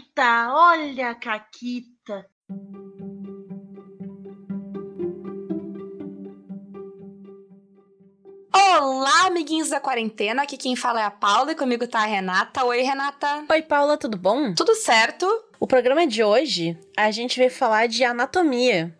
[0.00, 2.26] Caquita, olha a Caquita.
[8.54, 10.42] Olá, amiguinhos da quarentena.
[10.42, 12.64] Aqui quem fala é a Paula e comigo tá a Renata.
[12.64, 13.44] Oi, Renata.
[13.48, 14.54] Oi, Paula, tudo bom?
[14.54, 15.26] Tudo certo?
[15.58, 18.96] O programa de hoje a gente vai falar de anatomia.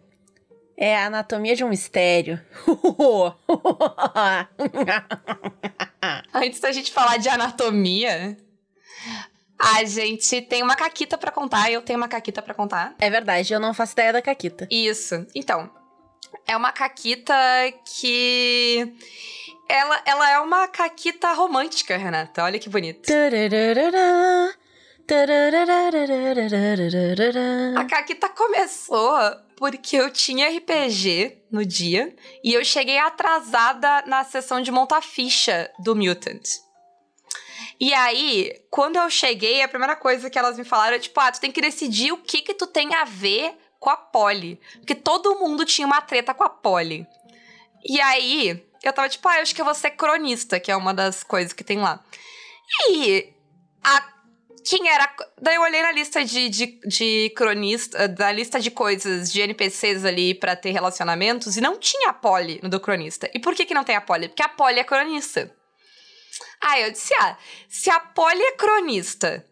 [0.76, 2.38] É a anatomia de um mistério.
[6.34, 8.36] Antes da gente falar de anatomia,
[9.60, 11.70] a gente tem uma caquita para contar.
[11.70, 12.94] Eu tenho uma caquita para contar.
[12.98, 14.66] É verdade, eu não faço ideia da caquita.
[14.70, 15.26] Isso.
[15.34, 15.70] Então,
[16.46, 17.34] é uma caquita
[17.84, 18.92] que
[19.68, 22.42] ela, ela é uma caquita romântica, Renata.
[22.44, 23.06] Olha que bonito.
[27.76, 29.18] A caquita começou
[29.56, 35.70] porque eu tinha RPG no dia e eu cheguei atrasada na sessão de montar ficha
[35.78, 36.60] do Mutant.
[37.80, 41.32] E aí, quando eu cheguei, a primeira coisa que elas me falaram é tipo, ah,
[41.32, 44.60] tu tem que decidir o que que tu tem a ver com a Polly.
[44.74, 47.06] Porque todo mundo tinha uma treta com a Polly.
[47.82, 50.76] E aí, eu tava tipo, ah, eu acho que eu vou ser cronista, que é
[50.76, 52.04] uma das coisas que tem lá.
[52.90, 53.32] E
[53.82, 54.20] a
[54.62, 55.10] quem era.
[55.40, 60.04] Daí eu olhei na lista de, de, de cronista, da lista de coisas de NPCs
[60.04, 63.30] ali para ter relacionamentos e não tinha a Polly no do cronista.
[63.34, 64.28] E por que, que não tem a Polly?
[64.28, 65.50] Porque a Polly é cronista.
[66.60, 67.36] Aí eu disse: ah,
[67.68, 69.44] se a Polly é cronista,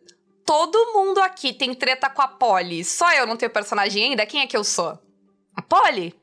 [0.44, 4.42] todo mundo aqui tem treta com a Polly, só eu não tenho personagem ainda, quem
[4.42, 4.98] é que eu sou?
[5.54, 6.14] A Polly?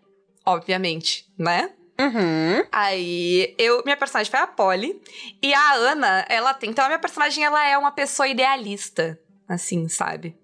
[0.46, 1.72] Obviamente, né?
[2.00, 2.66] Uhum.
[2.72, 5.02] Aí, eu, minha personagem foi a Polly.
[5.42, 6.70] E a Ana, ela tem.
[6.70, 10.38] Então, a minha personagem, ela é uma pessoa idealista, assim, sabe?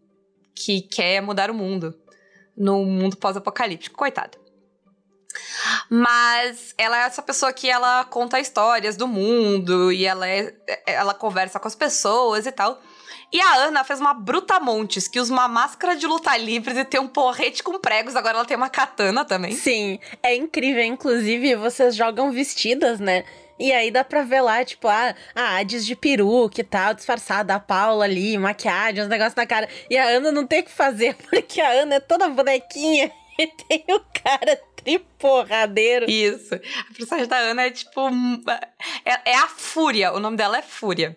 [0.56, 1.94] Que quer mudar o mundo.
[2.56, 3.98] No mundo pós-apocalíptico.
[3.98, 4.38] Coitada.
[5.90, 10.54] Mas ela é essa pessoa que ela conta histórias do mundo e ela é,
[10.86, 12.82] ela conversa com as pessoas e tal.
[13.34, 17.00] E a Ana fez uma brutamontes, que usa uma máscara de luta livre e tem
[17.00, 18.16] um porrete com pregos.
[18.16, 19.54] Agora ela tem uma katana também.
[19.54, 20.84] Sim, é incrível.
[20.84, 23.24] Inclusive, vocês jogam vestidas, né?
[23.58, 27.54] E aí dá pra ver lá, tipo, a, a Hades de peruca e tal, disfarçada,
[27.54, 29.70] a Paula ali, maquiagem, uns negócios na cara.
[29.90, 33.48] E a Ana não tem o que fazer, porque a Ana é toda bonequinha e
[33.48, 36.10] tem o cara triporradeiro.
[36.10, 36.56] Isso.
[36.56, 38.02] A personagem da Ana é tipo.
[39.06, 40.14] É, é a Fúria.
[40.14, 41.16] O nome dela é Fúria.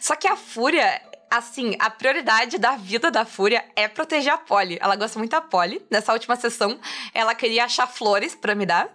[0.00, 1.00] Só que a Fúria,
[1.30, 4.78] assim, a prioridade da vida da Fúria é proteger a Polly.
[4.80, 5.84] Ela gosta muito da Polly.
[5.90, 6.78] Nessa última sessão,
[7.14, 8.88] ela queria achar flores para me dar.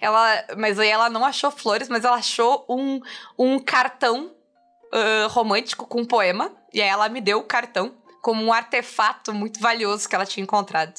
[0.00, 3.00] Ela, mas aí ela não achou flores, mas ela achou um,
[3.38, 4.32] um cartão
[4.92, 6.52] uh, romântico com um poema.
[6.72, 10.44] E aí ela me deu o cartão como um artefato muito valioso que ela tinha
[10.44, 10.94] encontrado.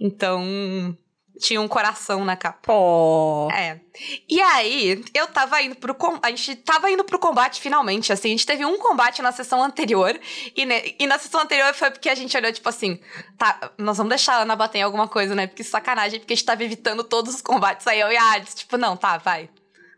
[0.00, 0.96] Então,
[1.40, 2.72] tinha um coração na capa.
[2.72, 3.48] Oh.
[3.52, 3.80] É.
[4.28, 6.18] E aí, eu tava indo pro com...
[6.22, 9.62] a gente tava indo pro combate finalmente, assim, a gente teve um combate na sessão
[9.62, 10.18] anterior
[10.54, 10.94] e, ne...
[10.98, 13.00] e na sessão anterior foi porque a gente olhou tipo assim,
[13.36, 15.46] tá, nós vamos deixar a Ana bater em alguma coisa, né?
[15.46, 17.86] Porque sacanagem, porque a gente tava evitando todos os combates.
[17.86, 19.48] Aí eu e a Alice, tipo, não, tá, vai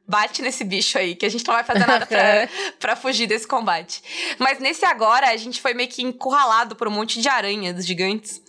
[0.07, 2.49] bate nesse bicho aí, que a gente não vai fazer nada pra,
[2.79, 4.03] pra fugir desse combate.
[4.39, 8.43] Mas nesse agora, a gente foi meio que encurralado por um monte de aranhas gigantes.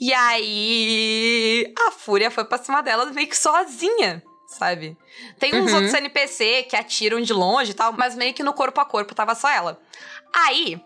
[0.00, 4.96] E aí a Fúria foi pra cima delas meio que sozinha, sabe?
[5.38, 5.76] Tem uns uhum.
[5.76, 9.14] outros NPC que atiram de longe e tal, mas meio que no corpo a corpo
[9.14, 9.80] tava só ela.
[10.32, 10.80] Aí,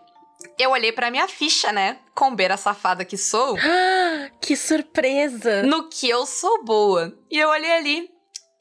[0.57, 1.99] eu olhei pra minha ficha, né?
[2.15, 3.55] Combeira safada que sou.
[4.41, 5.63] que surpresa!
[5.63, 7.13] No que eu sou boa.
[7.29, 8.12] E eu olhei ali.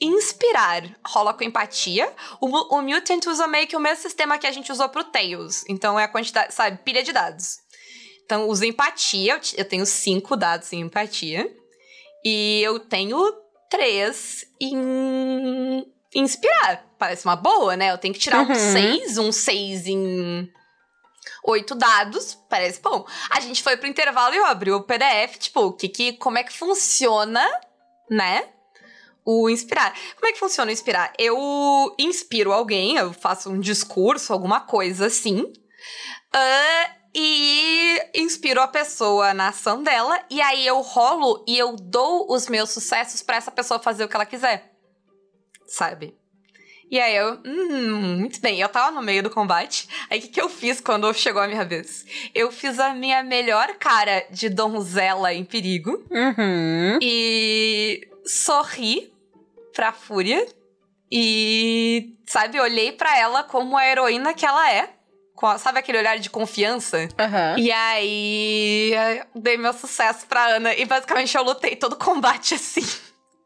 [0.05, 2.13] Inspirar rola com empatia.
[2.41, 5.65] O, o Mutant usa meio que o mesmo sistema que a gente usou pro Tails.
[5.69, 6.79] Então é a quantidade, sabe?
[6.79, 7.61] Pilha de dados.
[8.25, 9.41] Então, uso empatia.
[9.55, 11.49] Eu tenho cinco dados em empatia.
[12.25, 13.17] E eu tenho
[13.71, 16.85] três em inspirar.
[16.99, 17.93] Parece uma boa, né?
[17.93, 18.51] Eu tenho que tirar uhum.
[18.51, 20.51] um seis, um seis em
[21.45, 22.39] oito dados.
[22.49, 23.07] Parece bom.
[23.31, 26.43] A gente foi pro intervalo e eu abri o PDF, tipo, que, que, como é
[26.45, 27.47] que funciona,
[28.11, 28.49] né?
[29.25, 29.95] O inspirar.
[30.17, 31.13] Como é que funciona o inspirar?
[31.19, 35.43] Eu inspiro alguém, eu faço um discurso, alguma coisa assim.
[35.43, 42.33] Uh, e inspiro a pessoa na ação dela, e aí eu rolo e eu dou
[42.33, 44.73] os meus sucessos para essa pessoa fazer o que ela quiser.
[45.67, 46.17] Sabe?
[46.91, 49.89] E aí eu, hum, muito bem, eu tava no meio do combate.
[50.11, 52.05] Aí o que, que eu fiz quando chegou a minha vez?
[52.35, 56.05] Eu fiz a minha melhor cara de donzela em perigo.
[56.11, 56.99] Uhum.
[57.01, 59.12] E sorri
[59.73, 60.47] pra Fúria.
[61.11, 64.89] E, sabe, olhei para ela como a heroína que ela é
[65.59, 66.99] sabe aquele olhar de confiança?
[66.99, 67.59] Uhum.
[67.59, 68.93] E aí
[69.35, 70.75] dei meu sucesso pra Ana.
[70.75, 72.87] E basicamente eu lutei todo o combate assim.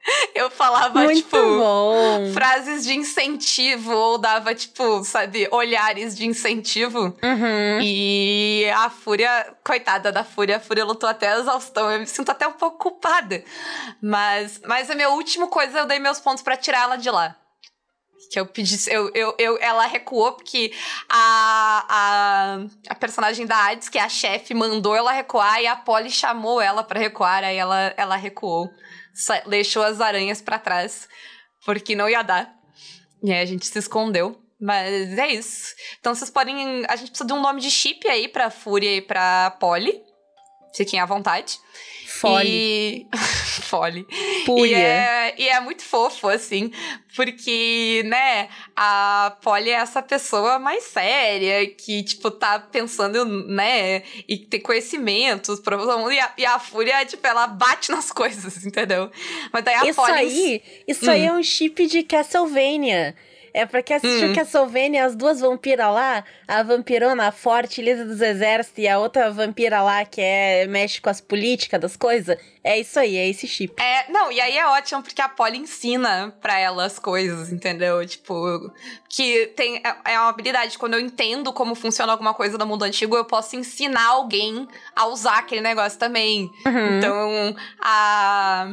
[0.34, 2.32] Eu falava, Muito tipo, bom.
[2.32, 7.16] frases de incentivo, ou dava, tipo, sabe, olhares de incentivo.
[7.22, 7.80] Uhum.
[7.82, 11.90] E a Fúria, coitada da Fúria, a Fúria lutou até a exaustão.
[11.90, 13.42] Eu me sinto até um pouco culpada.
[14.00, 17.34] Mas, mas a minha última coisa, eu dei meus pontos pra tirar ela de lá.
[18.30, 18.76] Que eu pedi.
[18.90, 20.72] Eu, eu, eu, ela recuou porque
[21.08, 25.76] a, a, a personagem da Hades, que é a chefe, mandou ela recuar e a
[25.76, 27.44] Polly chamou ela pra recuar.
[27.44, 28.68] Aí ela, ela recuou.
[29.46, 31.08] Deixou as aranhas pra trás.
[31.64, 32.54] Porque não ia dar.
[33.22, 34.40] E aí a gente se escondeu.
[34.60, 35.74] Mas é isso.
[36.00, 36.84] Então vocês podem.
[36.86, 40.02] A gente precisa de um nome de chip aí pra Fúria e pra Polly.
[40.76, 41.58] Fiquem à vontade.
[42.06, 42.48] Fole.
[42.48, 43.06] E...
[43.62, 44.06] Fole.
[44.44, 44.76] Púria.
[44.76, 46.70] E é, e é muito fofo, assim,
[47.14, 54.38] porque, né, a Polly é essa pessoa mais séria, que, tipo, tá pensando, né, e
[54.38, 58.64] tem conhecimentos pra todo mundo, e a, e a Fúria, tipo, ela bate nas coisas,
[58.64, 59.10] entendeu?
[59.52, 60.12] Mas daí a Isso Polly...
[60.12, 63.16] aí, isso aí é um chip de Castlevania.
[63.56, 64.34] É pra quem assistiu Hum.
[64.34, 69.80] Castlevania, as duas vampiras lá, a vampirona forte, líder dos exércitos, e a outra vampira
[69.80, 72.36] lá que é mexe com as políticas das coisas.
[72.62, 73.80] É isso aí, é esse chip.
[73.82, 78.06] É, não, e aí é ótimo porque a Polly ensina pra ela as coisas, entendeu?
[78.06, 78.70] Tipo,
[79.08, 82.82] que tem é é uma habilidade quando eu entendo como funciona alguma coisa no mundo
[82.82, 86.50] antigo, eu posso ensinar alguém a usar aquele negócio também.
[86.66, 86.98] Uhum.
[86.98, 88.68] Então, a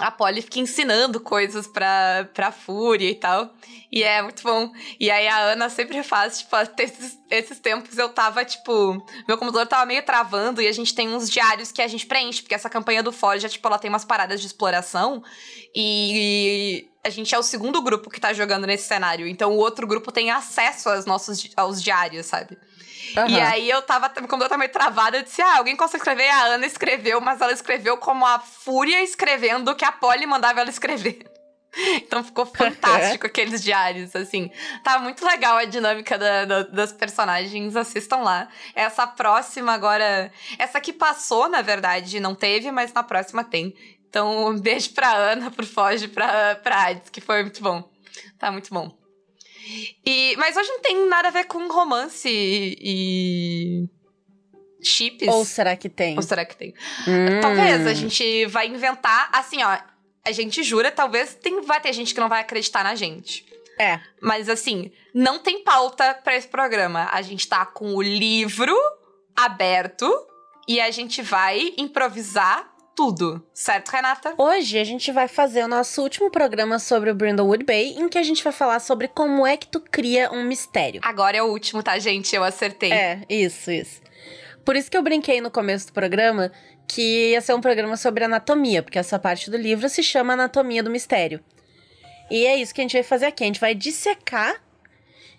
[0.00, 3.52] a Polly fica ensinando coisas pra, pra Fúria e tal.
[3.90, 4.70] E é muito bom.
[5.00, 9.04] E aí a Ana sempre faz, tipo, esses, esses tempos eu tava, tipo.
[9.26, 12.42] Meu computador tava meio travando e a gente tem uns diários que a gente preenche,
[12.42, 15.22] porque essa campanha do Forja, tipo, ela tem umas paradas de exploração.
[15.74, 19.26] E a gente é o segundo grupo que tá jogando nesse cenário.
[19.26, 22.58] Então o outro grupo tem acesso aos nossos aos diários, sabe?
[23.14, 23.42] E Aham.
[23.48, 26.28] aí eu tava, como eu tava meio travada, eu disse: Ah, alguém consegue escrever?
[26.28, 30.60] A Ana escreveu, mas ela escreveu como a Fúria escrevendo o que a Polly mandava
[30.60, 31.18] ela escrever.
[31.94, 34.50] Então ficou fantástico aqueles diários, assim.
[34.82, 38.48] Tá muito legal a dinâmica da- da- das personagens, assistam lá.
[38.74, 40.32] Essa próxima agora.
[40.58, 43.74] Essa que passou, na verdade, não teve, mas na próxima tem.
[44.08, 47.88] Então, um beijo pra Ana, pro Foge, pra, pra Hades, que foi muito bom.
[48.38, 48.96] Tá muito bom.
[50.04, 52.78] E, mas hoje não tem nada a ver com romance e.
[52.80, 53.88] e
[54.82, 55.28] chips.
[55.28, 56.16] Ou será que tem?
[56.16, 56.74] Ou será que tem?
[57.06, 57.40] Hum.
[57.42, 59.78] Talvez a gente vai inventar, assim, ó.
[60.24, 63.46] A gente jura, talvez tem, vai ter gente que não vai acreditar na gente.
[63.78, 64.00] É.
[64.20, 67.08] Mas assim, não tem pauta pra esse programa.
[67.12, 68.76] A gente tá com o livro
[69.36, 70.10] aberto
[70.66, 74.34] e a gente vai improvisar tudo, certo, Renata?
[74.36, 78.18] Hoje a gente vai fazer o nosso último programa sobre o Brindlewood Bay, em que
[78.18, 81.00] a gente vai falar sobre como é que tu cria um mistério.
[81.04, 82.34] Agora é o último, tá, gente?
[82.34, 82.92] Eu acertei.
[82.92, 84.00] É, isso, isso.
[84.64, 86.50] Por isso que eu brinquei no começo do programa
[86.88, 90.82] que ia ser um programa sobre anatomia, porque essa parte do livro se chama Anatomia
[90.82, 91.38] do Mistério.
[92.28, 93.44] E é isso que a gente vai fazer aqui.
[93.44, 94.60] A gente vai dissecar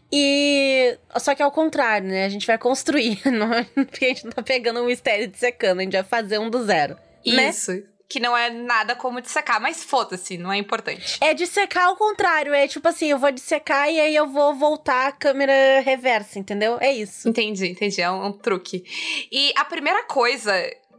[0.10, 0.98] e.
[1.18, 2.24] Só que ao contrário, né?
[2.24, 3.20] A gente vai construir.
[3.30, 3.54] Não...
[3.54, 6.38] é- Porque a gente não tá pegando um mistério e dissecando, a gente vai fazer
[6.40, 6.96] um do zero.
[7.26, 7.50] Né?
[7.50, 7.72] Isso.
[8.08, 11.20] Que não é nada como dissecar, mas foda-se, não é importante.
[11.22, 12.54] É dissecar ao contrário.
[12.54, 16.78] É tipo assim, eu vou dissecar e aí eu vou voltar a câmera reversa, entendeu?
[16.82, 17.30] É isso.
[17.30, 18.02] Entendi, entendi.
[18.02, 18.84] É um, um truque.
[19.32, 20.52] E a primeira coisa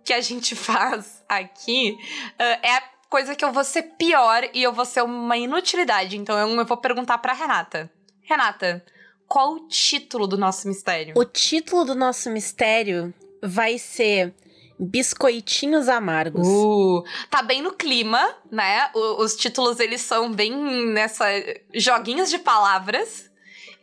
[0.05, 1.99] que a gente faz aqui
[2.39, 6.17] ah, é a coisa que eu vou ser pior e eu vou ser uma inutilidade.
[6.17, 7.91] Então eu, eu vou perguntar pra Renata.
[8.23, 8.85] Renata,
[9.27, 11.15] qual o título do nosso mistério?
[11.17, 13.13] O título do nosso mistério
[13.43, 14.35] vai ser
[14.81, 16.47] Biscoitinhos Amargos.
[16.49, 18.91] Uh, tá bem no clima, né?
[18.95, 20.53] O- os títulos, eles são bem
[20.87, 21.27] nessa...
[21.75, 23.31] Joguinhos de palavras.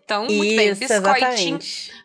[0.04, 0.70] Então, muito bem.
[0.70, 1.60] Isso, Biscoitinho,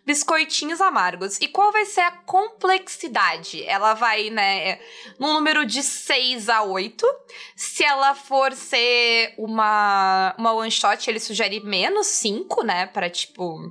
[0.04, 1.38] biscoitinhos amargos.
[1.40, 3.62] E qual vai ser a complexidade?
[3.64, 4.80] Ela vai, né,
[5.20, 7.06] no número de 6 a 8.
[7.54, 13.70] Se ela for ser uma, uma one shot, ele sugere menos 5, né, para tipo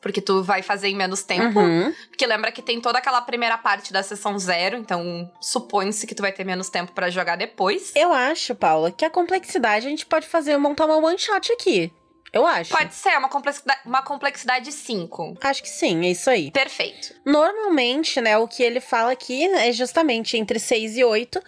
[0.00, 1.58] porque tu vai fazer em menos tempo.
[1.60, 1.92] Uhum.
[2.08, 6.22] Porque lembra que tem toda aquela primeira parte da sessão zero, então supõe-se que tu
[6.22, 7.92] vai ter menos tempo pra jogar depois.
[7.94, 11.92] Eu acho, Paula, que a complexidade a gente pode fazer montar uma one shot aqui.
[12.32, 12.70] Eu acho.
[12.70, 15.38] Pode ser uma complexidade, uma complexidade 5.
[15.40, 16.50] Acho que sim, é isso aí.
[16.50, 17.14] Perfeito.
[17.24, 21.40] Normalmente, né, o que ele fala aqui é justamente entre 6 e 8.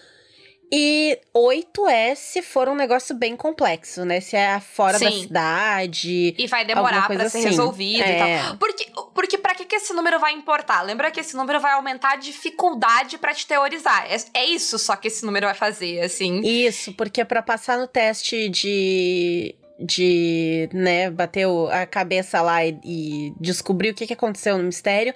[0.71, 4.21] E 8 é se for um negócio bem complexo, né?
[4.21, 5.23] Se é fora da Sim.
[5.23, 6.35] cidade.
[6.39, 7.49] E vai demorar coisa ser assim.
[7.49, 8.39] resolvido e É.
[8.43, 8.57] tal.
[8.59, 10.83] Porque, porque pra que, que esse número vai importar?
[10.83, 14.07] Lembra que esse número vai aumentar a dificuldade pra te teorizar.
[14.13, 16.41] É, é isso só que esse número vai fazer, assim.
[16.43, 19.55] Isso, porque pra passar no teste de.
[19.81, 25.15] de, né, bater a cabeça lá e, e descobrir o que, que aconteceu no mistério,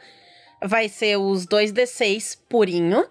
[0.64, 3.04] vai ser os 2d6 purinho.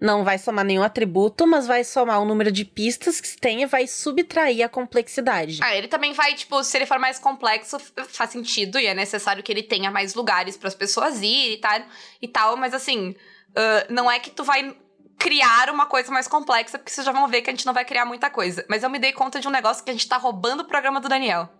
[0.00, 3.66] Não vai somar nenhum atributo, mas vai somar o número de pistas que tem e
[3.66, 5.60] vai subtrair a complexidade.
[5.62, 7.78] Ah, ele também vai, tipo, se ele for mais complexo,
[8.08, 11.56] faz sentido e é necessário que ele tenha mais lugares para as pessoas ir e
[11.58, 11.80] tal,
[12.22, 14.74] e tal, mas assim, uh, não é que tu vai
[15.18, 17.84] criar uma coisa mais complexa, porque vocês já vão ver que a gente não vai
[17.84, 18.64] criar muita coisa.
[18.68, 20.98] Mas eu me dei conta de um negócio que a gente tá roubando o programa
[20.98, 21.59] do Daniel.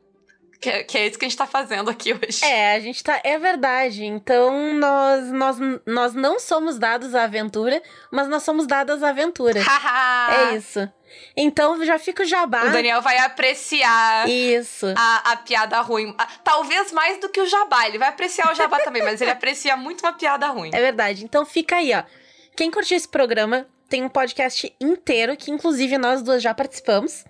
[0.61, 2.45] Que, que, é isso que a gente tá fazendo aqui hoje.
[2.45, 3.19] É, a gente tá.
[3.25, 4.05] É verdade.
[4.05, 9.61] Então, nós, nós, nós não somos dados à aventura, mas nós somos dadas à aventura.
[10.52, 10.87] é isso.
[11.37, 12.67] Então já fica o jabá.
[12.67, 14.87] O Daniel vai apreciar Isso.
[14.97, 16.14] A, a piada ruim.
[16.45, 17.88] Talvez mais do que o jabá.
[17.88, 20.71] Ele vai apreciar o jabá também, mas ele aprecia muito uma piada ruim.
[20.73, 21.25] É verdade.
[21.25, 22.05] Então fica aí, ó.
[22.57, 27.25] Quem curtiu esse programa tem um podcast inteiro, que inclusive nós duas já participamos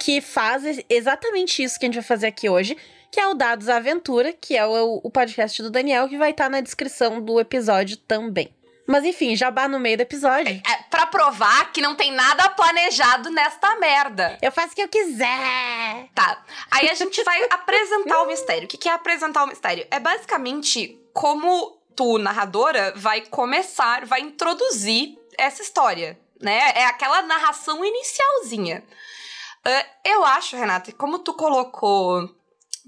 [0.00, 2.74] que faz exatamente isso que a gente vai fazer aqui hoje,
[3.12, 6.44] que é o Dados Aventura, que é o, o podcast do Daniel, que vai estar
[6.44, 8.52] tá na descrição do episódio também.
[8.86, 10.60] Mas enfim, jabá no meio do episódio.
[10.66, 14.38] É, é pra provar que não tem nada planejado nesta merda.
[14.40, 16.08] Eu faço o que eu quiser.
[16.14, 16.42] Tá.
[16.70, 18.64] Aí a gente vai apresentar o mistério.
[18.64, 19.86] O que é apresentar o mistério?
[19.90, 26.72] É basicamente como tu, narradora, vai começar, vai introduzir essa história, né?
[26.74, 28.82] É aquela narração inicialzinha.
[29.66, 32.28] Uh, eu acho, Renata, como tu colocou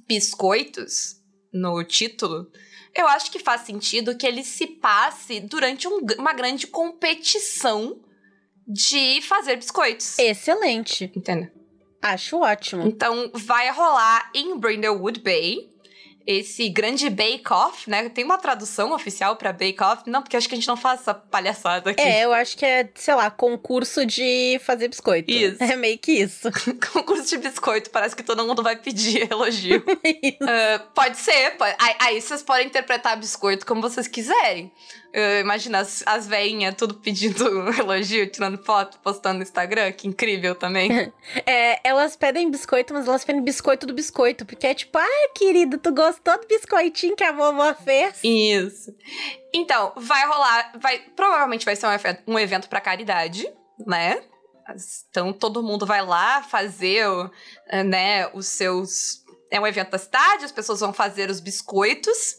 [0.06, 1.16] biscoitos
[1.52, 2.50] no título,
[2.94, 8.00] eu acho que faz sentido que ele se passe durante um, uma grande competição
[8.66, 10.18] de fazer biscoitos.
[10.18, 11.10] Excelente.
[11.14, 11.50] Entendeu?
[12.00, 12.82] Acho ótimo.
[12.82, 15.71] Então, vai rolar em Brindlewood Bay
[16.26, 18.08] esse grande bake-off, né?
[18.08, 20.02] Tem uma tradução oficial para bake-off?
[20.06, 22.00] Não, porque acho que a gente não faz essa palhaçada aqui.
[22.00, 25.30] É, eu acho que é, sei lá, concurso de fazer biscoito.
[25.30, 25.62] Isso.
[25.72, 26.50] É meio que isso.
[26.92, 29.78] concurso de biscoito, parece que todo mundo vai pedir elogio.
[29.78, 31.74] uh, pode ser, pode...
[31.98, 34.70] Aí, vocês podem interpretar biscoito como vocês quiserem.
[35.14, 37.44] Uh, imagina as, as veinhas tudo pedindo
[37.78, 41.12] elogio, tirando foto, postando no Instagram, que incrível também.
[41.46, 45.78] é, elas pedem biscoito, mas elas pedem biscoito do biscoito, porque é tipo, ah, querida,
[45.78, 48.20] tu gostou do biscoitinho que a vovó fez?
[48.22, 48.94] Isso.
[49.54, 53.48] Então, vai rolar, vai, provavelmente vai ser um evento, um evento pra caridade,
[53.86, 54.22] né?
[55.10, 57.06] Então, todo mundo vai lá fazer,
[57.84, 59.22] né, os seus...
[59.50, 62.36] É um evento da cidade, as pessoas vão fazer os biscoitos.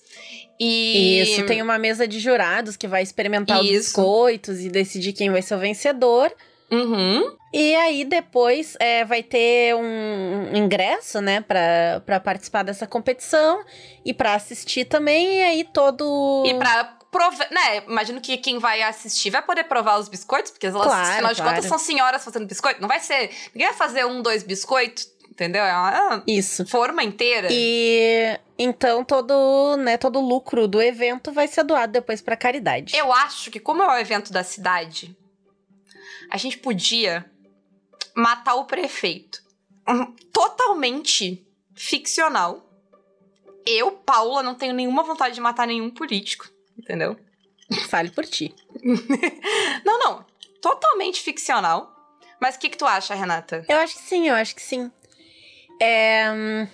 [0.60, 1.22] E...
[1.22, 3.72] Isso, tem uma mesa de jurados que vai experimentar Isso.
[3.72, 6.34] os biscoitos e decidir quem vai ser o vencedor.
[6.72, 7.36] Uhum.
[7.54, 13.64] E aí depois é, vai ter um ingresso, né, pra, pra participar dessa competição
[14.04, 15.40] e para assistir também.
[15.40, 16.44] E aí todo.
[16.46, 17.84] E pra provar, né?
[17.88, 21.42] Imagino que quem vai assistir vai poder provar os biscoitos, porque elas, claro, afinal de
[21.42, 21.56] claro.
[21.56, 22.82] contas, são senhoras fazendo biscoito.
[22.82, 23.30] Não vai ser.
[23.54, 25.64] Ninguém vai fazer um, dois biscoitos entendeu?
[25.64, 26.66] É uma Isso.
[26.68, 27.48] forma inteira.
[27.52, 32.96] E então todo, né, todo lucro do evento vai ser doado depois para caridade.
[32.96, 35.16] Eu acho que como é o evento da cidade,
[36.30, 37.30] a gente podia
[38.16, 39.42] matar o prefeito.
[40.32, 42.70] Totalmente ficcional.
[43.66, 47.18] Eu, Paula, não tenho nenhuma vontade de matar nenhum político, entendeu?
[47.88, 48.54] Fale por ti.
[49.86, 50.26] não, não.
[50.62, 51.94] Totalmente ficcional.
[52.40, 53.66] Mas o que, que tu acha, Renata?
[53.70, 54.92] Eu acho que sim, eu acho que sim.
[55.82, 56.68] É,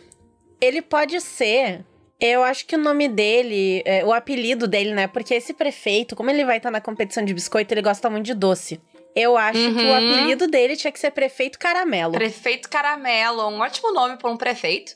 [0.59, 1.85] ele pode ser.
[2.19, 5.07] Eu acho que o nome dele, é, o apelido dele, né?
[5.07, 8.33] Porque esse prefeito, como ele vai estar na competição de biscoito, ele gosta muito de
[8.33, 8.81] doce.
[9.15, 9.75] Eu acho uhum.
[9.75, 9.95] que o uhum.
[9.95, 12.13] apelido dele tinha que ser Prefeito Caramelo.
[12.13, 14.93] Prefeito Caramelo, um ótimo nome para um prefeito.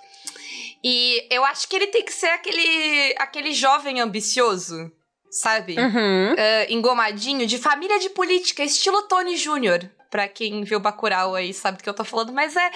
[0.84, 4.92] E eu acho que ele tem que ser aquele, aquele jovem ambicioso,
[5.32, 5.78] sabe?
[5.80, 6.34] Uhum.
[6.34, 9.90] Uh, engomadinho, de família de política, estilo Tony Júnior.
[10.12, 12.72] Pra quem viu Bacurau aí sabe do que eu tô falando, mas é,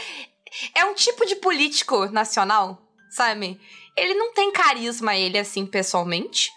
[0.74, 3.60] é um tipo de político nacional, sabe?
[3.96, 6.50] Ele não tem carisma, ele, assim, pessoalmente.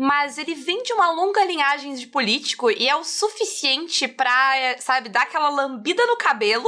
[0.00, 5.10] Mas ele vem de uma longa linhagem de político e é o suficiente pra, sabe,
[5.10, 6.66] dar aquela lambida no cabelo,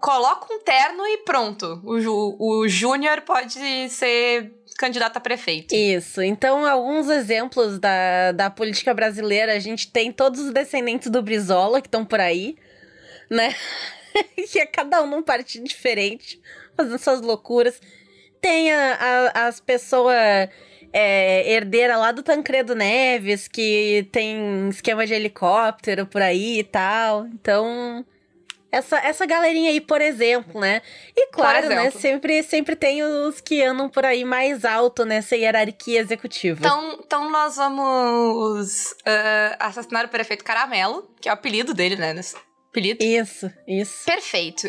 [0.00, 1.82] coloca um terno e pronto.
[1.84, 5.74] O, o Júnior pode ser candidato a prefeito.
[5.74, 6.22] Isso.
[6.22, 11.80] Então, alguns exemplos da, da política brasileira, a gente tem todos os descendentes do Brizola
[11.80, 12.56] que estão por aí,
[13.28, 13.52] né?
[14.52, 16.40] que é cada um num partido diferente,
[16.76, 17.80] fazendo suas loucuras.
[18.40, 20.14] Tem a, a, as pessoas
[20.92, 27.26] é, herdeira lá do Tancredo Neves, que tem esquema de helicóptero por aí e tal.
[27.26, 28.04] Então,
[28.72, 30.80] essa, essa galerinha aí, por exemplo, né?
[31.16, 31.90] E claro, né?
[31.90, 36.60] Sempre, sempre tem os que andam por aí mais alto nessa hierarquia executiva.
[36.60, 42.14] Então, então nós vamos uh, assassinar o prefeito Caramelo, que é o apelido dele, né?
[42.70, 43.02] apelido?
[43.02, 44.04] Isso, isso.
[44.06, 44.66] Perfeito.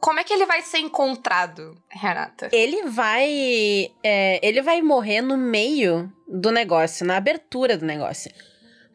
[0.00, 2.48] Como é que ele vai ser encontrado, Renata?
[2.52, 3.92] Ele vai.
[4.02, 8.32] É, ele vai morrer no meio do negócio, na abertura do negócio.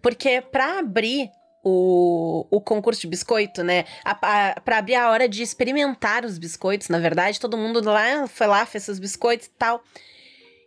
[0.01, 1.29] Porque para abrir
[1.63, 3.85] o, o concurso de biscoito, né?
[4.03, 4.11] A,
[4.51, 7.39] a, pra abrir a hora de experimentar os biscoitos, na verdade.
[7.39, 9.83] Todo mundo lá foi lá, fez seus biscoitos e tal.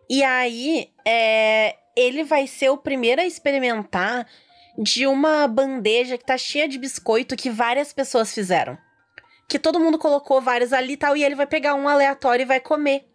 [0.08, 4.26] E aí, é, ele vai ser o primeiro a experimentar
[4.78, 8.78] de uma bandeja que tá cheia de biscoito que várias pessoas fizeram.
[9.48, 12.46] Que todo mundo colocou vários ali e tal, e ele vai pegar um aleatório e
[12.46, 13.08] vai comer.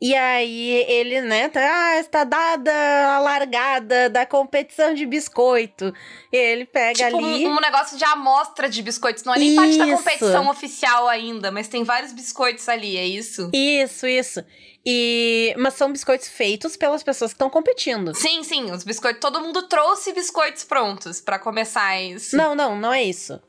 [0.00, 2.72] E aí ele, né, tá, ah, está dada
[3.14, 5.94] a largada da competição de biscoito.
[6.32, 7.46] E ele pega tipo ali.
[7.46, 9.24] Um, um negócio de amostra de biscoitos.
[9.24, 13.50] Não é nem parte da competição oficial ainda, mas tem vários biscoitos ali, é isso?
[13.54, 14.44] Isso, isso.
[14.84, 18.14] E mas são biscoitos feitos pelas pessoas que estão competindo.
[18.14, 22.36] Sim, sim, os biscoitos, todo mundo trouxe biscoitos prontos para começar isso.
[22.36, 23.40] Não, não, não é isso.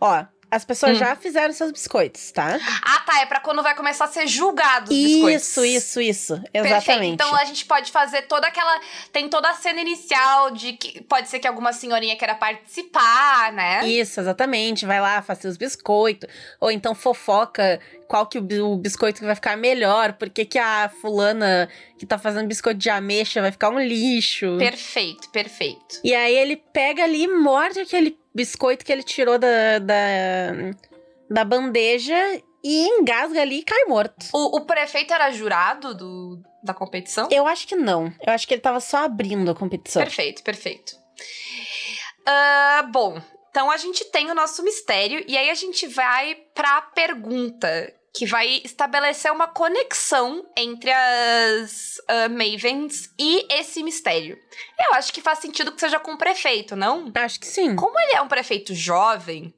[0.00, 1.00] Ó, as pessoas hum.
[1.00, 2.58] já fizeram seus biscoitos, tá?
[2.82, 3.20] Ah, tá.
[3.20, 5.46] É pra quando vai começar a ser julgado os isso, biscoitos.
[5.46, 6.42] Isso, isso, isso.
[6.54, 6.84] Exatamente.
[6.84, 7.14] Perfeito.
[7.14, 8.80] Então a gente pode fazer toda aquela.
[9.12, 13.86] Tem toda a cena inicial de que pode ser que alguma senhorinha queira participar, né?
[13.86, 14.86] Isso, exatamente.
[14.86, 16.28] Vai lá, faz seus biscoitos.
[16.60, 21.68] Ou então fofoca qual que o, biscoito que vai ficar melhor, porque que a fulana
[21.98, 24.56] que tá fazendo biscoito de ameixa vai ficar um lixo.
[24.58, 26.00] Perfeito, perfeito.
[26.02, 29.96] E aí ele pega ali e morde aquele biscoito que ele tirou da, da,
[31.28, 32.14] da bandeja
[32.62, 34.26] e engasga ali e cai morto.
[34.32, 37.28] O, o, prefeito era jurado do, da competição?
[37.32, 38.12] Eu acho que não.
[38.24, 40.02] Eu acho que ele tava só abrindo a competição.
[40.02, 40.96] Perfeito, perfeito.
[42.20, 46.80] Uh, bom, então a gente tem o nosso mistério e aí a gente vai pra
[46.82, 54.38] pergunta que vai estabelecer uma conexão entre as uh, Mavens e esse mistério.
[54.78, 57.10] Eu acho que faz sentido que seja com o prefeito, não?
[57.14, 57.76] Acho que sim.
[57.76, 59.54] Como ele é um prefeito jovem,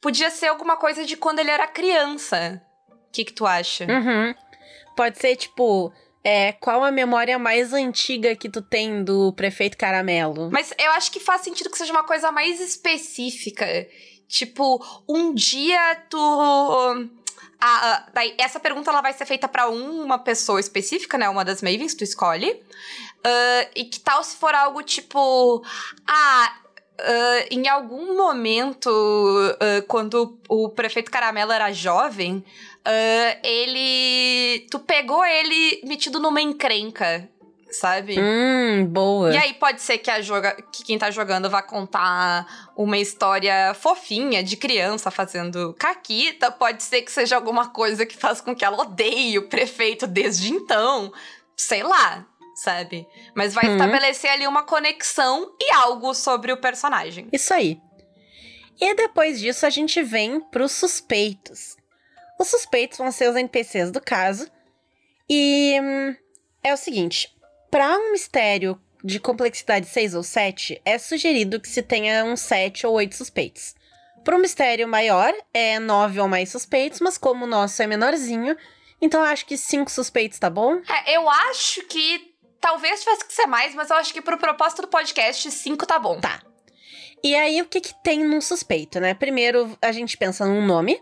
[0.00, 2.60] podia ser alguma coisa de quando ele era criança.
[2.90, 3.84] O que, que tu acha?
[3.84, 4.34] Uhum.
[4.96, 5.92] Pode ser, tipo,
[6.24, 10.50] é, qual a memória mais antiga que tu tem do prefeito Caramelo?
[10.52, 13.66] Mas eu acho que faz sentido que seja uma coisa mais específica.
[14.28, 16.18] Tipo, um dia tu
[17.64, 21.28] a, a, daí, essa pergunta ela vai ser feita para uma pessoa específica, né?
[21.28, 22.50] Uma das Mavens, tu escolhe.
[22.50, 25.64] Uh, e que tal se for algo tipo.
[26.06, 26.56] Ah,
[27.00, 34.68] Uh, em algum momento, uh, quando o prefeito Caramelo era jovem, uh, ele.
[34.70, 37.28] Tu pegou ele metido numa encrenca
[37.72, 38.16] sabe?
[38.18, 39.32] Hum, boa.
[39.32, 43.74] E aí pode ser que, a joga que quem tá jogando vá contar uma história
[43.74, 48.64] fofinha de criança fazendo caquita, pode ser que seja alguma coisa que faz com que
[48.64, 51.12] ela odeie o prefeito desde então.
[51.56, 53.06] Sei lá, sabe?
[53.34, 53.72] Mas vai hum.
[53.72, 57.28] estabelecer ali uma conexão e algo sobre o personagem.
[57.32, 57.80] Isso aí.
[58.80, 61.76] E depois disso a gente vem pros suspeitos.
[62.38, 64.50] Os suspeitos vão ser os NPCs do caso.
[65.28, 66.16] E hum,
[66.62, 67.32] é o seguinte:
[67.72, 72.86] para um mistério de complexidade 6 ou 7, é sugerido que se tenha uns 7
[72.86, 73.74] ou 8 suspeitos.
[74.22, 78.54] Para um mistério maior, é 9 ou mais suspeitos, mas como o nosso é menorzinho,
[79.00, 80.82] então eu acho que 5 suspeitos tá bom?
[80.86, 84.82] É, eu acho que talvez tivesse que ser mais, mas eu acho que pro propósito
[84.82, 86.20] do podcast, 5 tá bom.
[86.20, 86.42] Tá.
[87.24, 89.14] E aí, o que que tem num suspeito, né?
[89.14, 91.00] Primeiro, a gente pensa num nome.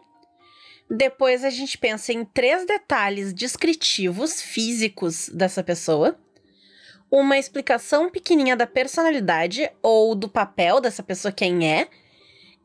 [0.89, 6.17] Depois, a gente pensa em três detalhes descritivos físicos dessa pessoa
[7.11, 11.89] uma explicação pequenininha da personalidade ou do papel dessa pessoa quem é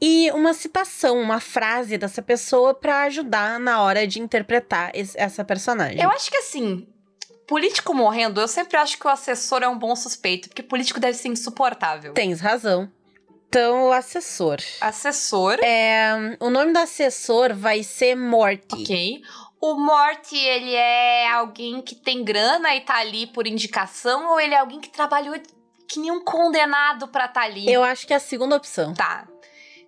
[0.02, 5.44] e uma citação, uma frase dessa pessoa para ajudar na hora de interpretar esse, essa
[5.44, 6.02] personagem.
[6.02, 6.86] Eu acho que assim,
[7.48, 11.18] político morrendo, eu sempre acho que o assessor é um bom suspeito, porque político deve
[11.18, 12.14] ser insuportável.
[12.14, 12.92] Tens razão.
[13.48, 14.58] Então, o assessor.
[14.82, 15.60] Assessor.
[15.64, 18.66] É, o nome do assessor vai ser Morty.
[18.74, 19.22] Ok.
[19.62, 24.54] O Morty, ele é alguém que tem grana e tá ali por indicação, ou ele
[24.54, 25.36] é alguém que trabalhou
[25.88, 27.72] que nem um condenado pra tá ali?
[27.72, 28.94] Eu acho que é a segunda opção.
[28.94, 29.28] Tá.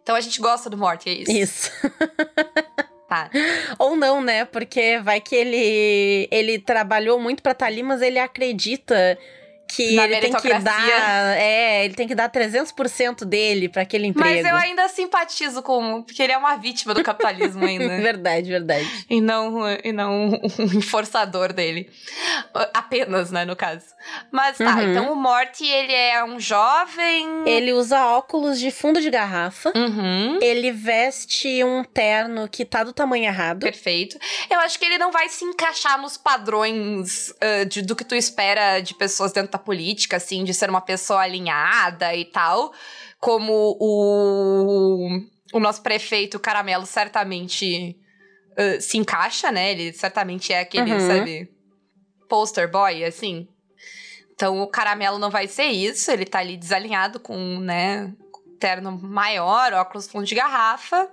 [0.02, 1.32] Então a gente gosta do Morty, é isso?
[1.32, 1.72] Isso.
[3.08, 3.30] Tá.
[3.80, 4.44] Ou não, né?
[4.44, 9.18] Porque vai que ele ele trabalhou muito pra estar tá ali, mas ele acredita
[9.68, 14.08] que Na ele tem que dar, é, ele tem que dar 300% dele para aquele
[14.08, 14.30] emprego.
[14.30, 17.88] Mas eu ainda simpatizo com, porque ele é uma vítima do capitalismo ainda.
[17.88, 19.06] verdade, verdade.
[19.10, 21.90] E não e não um enforçador dele.
[22.74, 23.86] Apenas, né, no caso.
[24.32, 24.92] Mas tá, uhum.
[24.92, 29.74] então o Morty, ele é um jovem, ele usa óculos de fundo de garrafa.
[29.76, 30.40] Uhum.
[30.42, 33.60] Ele veste um terno que tá do tamanho errado.
[33.60, 34.18] Perfeito.
[34.50, 38.16] Eu acho que ele não vai se encaixar nos padrões uh, de, do que tu
[38.16, 42.74] espera de pessoas dentro da política, assim, de ser uma pessoa alinhada e tal,
[43.20, 45.20] como o,
[45.54, 47.98] o nosso prefeito Caramelo certamente
[48.52, 49.72] uh, se encaixa, né?
[49.72, 51.08] Ele certamente é aquele, uhum.
[51.08, 51.52] sabe,
[52.30, 53.48] poster boy, assim.
[54.34, 58.14] Então o Caramelo não vai ser isso, ele tá ali desalinhado com, né,
[58.60, 61.10] terno maior, óculos fundo de garrafa.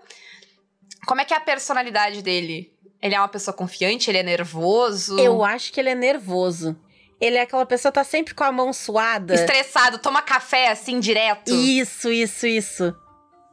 [1.06, 2.72] Como é que é a personalidade dele?
[3.00, 4.10] Ele é uma pessoa confiante?
[4.10, 5.18] Ele é nervoso?
[5.18, 6.76] Eu acho que ele é nervoso.
[7.20, 9.34] Ele é aquela pessoa que tá sempre com a mão suada.
[9.34, 11.54] Estressado, toma café assim direto.
[11.54, 12.94] Isso, isso, isso.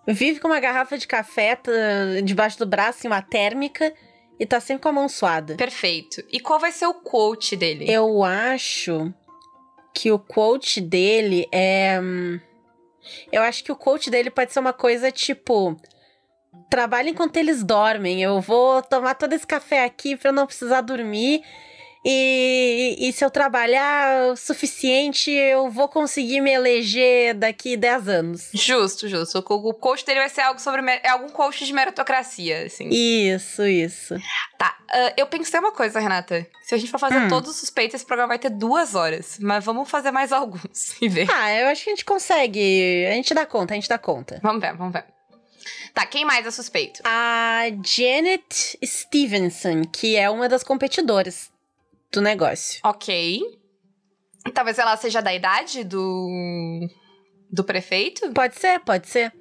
[0.07, 1.57] Vive com uma garrafa de café
[2.23, 3.93] debaixo do braço e uma térmica
[4.39, 5.55] e tá sempre com a mão suada.
[5.55, 6.23] Perfeito.
[6.31, 7.85] E qual vai ser o quote dele?
[7.87, 9.13] Eu acho
[9.93, 11.99] que o quote dele é.
[13.31, 15.79] Eu acho que o quote dele pode ser uma coisa tipo.
[16.69, 18.21] Trabalha enquanto eles dormem.
[18.23, 21.43] Eu vou tomar todo esse café aqui pra eu não precisar dormir.
[22.03, 28.49] E, e se eu trabalhar o suficiente, eu vou conseguir me eleger daqui 10 anos.
[28.53, 29.37] Justo, justo.
[29.37, 30.81] O, coach dele vai ser algo sobre.
[31.03, 32.89] É algum coach de meritocracia, assim.
[32.89, 34.15] Isso, isso.
[34.57, 34.75] Tá.
[34.89, 36.47] ah, eu pensei uma coisa, Renata.
[36.63, 37.27] Se a gente for fazer Hum.
[37.27, 39.37] todos os suspeitos, esse programa vai ter duas horas.
[39.39, 41.29] Mas vamos fazer mais alguns e ver.
[41.31, 43.05] Ah, eu acho que a gente consegue.
[43.07, 44.39] A gente dá conta, a gente dá conta.
[44.41, 45.05] Vamos ver, vamos ver.
[45.93, 47.01] Tá, quem mais é suspeito?
[47.03, 51.50] A Janet Stevenson, que é uma das competidoras
[52.11, 52.79] do negócio.
[52.83, 53.41] Ok.
[54.53, 56.87] Talvez ela seja da idade do.
[57.51, 58.31] do prefeito?
[58.33, 59.31] Pode ser, pode ser.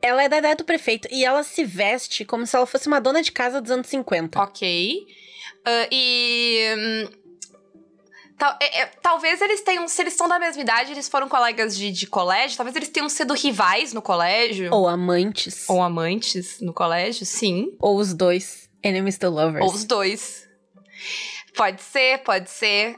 [0.00, 3.00] Ela é da idade do prefeito e ela se veste como se ela fosse uma
[3.00, 4.40] dona de casa dos anos 50.
[4.42, 5.06] Ok.
[5.64, 6.66] Ah, e.
[6.76, 7.08] hum,
[8.36, 9.86] tal- é- é, talvez eles tenham.
[9.86, 13.08] Se eles são da mesma idade, eles foram colegas de, de colégio, talvez eles tenham
[13.08, 14.72] sido rivais no colégio.
[14.74, 15.68] Ou amantes.
[15.68, 17.76] Ou amantes no colégio, sim.
[17.78, 18.68] Ou os dois.
[18.82, 19.64] Enemies to lovers.
[19.64, 20.48] Ou os dois.
[21.54, 22.96] Pode ser, pode ser.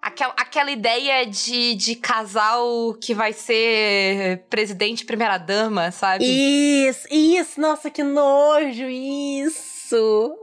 [0.00, 6.24] Aquela, aquela ideia de, de casal que vai ser presidente e primeira-dama, sabe?
[6.24, 10.38] Isso, isso, nossa, que nojo, isso.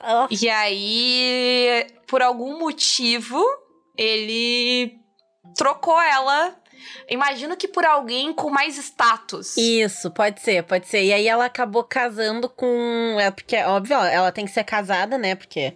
[0.00, 0.28] Ah.
[0.30, 3.42] E aí, por algum motivo,
[3.96, 4.98] ele
[5.56, 6.54] trocou ela.
[7.08, 9.56] Imagino que por alguém com mais status.
[9.56, 11.02] Isso, pode ser, pode ser.
[11.04, 13.16] E aí ela acabou casando com.
[13.18, 15.34] É porque, óbvio, ela tem que ser casada, né?
[15.34, 15.74] Porque.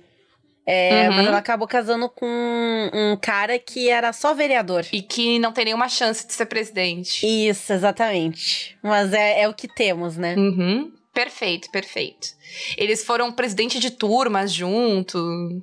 [0.67, 1.17] É, Uhum.
[1.17, 4.87] Mas ela acabou casando com um cara que era só vereador.
[4.93, 7.27] E que não tem nenhuma chance de ser presidente.
[7.27, 8.77] Isso, exatamente.
[8.83, 10.37] Mas é, é o que temos, né?
[10.37, 10.93] Uhum.
[11.13, 12.29] Perfeito, perfeito.
[12.77, 15.63] Eles foram presidente de turmas junto.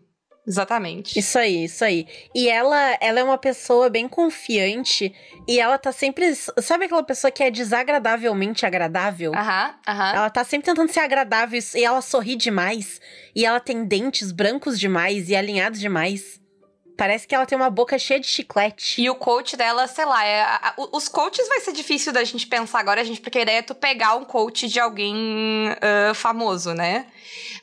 [0.49, 1.19] Exatamente.
[1.19, 2.07] Isso aí, isso aí.
[2.33, 5.13] E ela, ela é uma pessoa bem confiante
[5.47, 6.33] e ela tá sempre.
[6.33, 9.31] Sabe aquela pessoa que é desagradavelmente agradável?
[9.35, 10.15] Aham, aham.
[10.15, 12.99] Ela tá sempre tentando ser agradável e ela sorri demais.
[13.35, 16.41] E ela tem dentes brancos demais e alinhados demais.
[16.99, 19.01] Parece que ela tem uma boca cheia de chiclete.
[19.01, 22.21] E o coach dela, sei lá, é, a- a- os coaches vai ser difícil da
[22.25, 25.69] gente pensar agora, a gente, porque a ideia é tu pegar um coach de alguém
[25.81, 27.05] ah, famoso, né?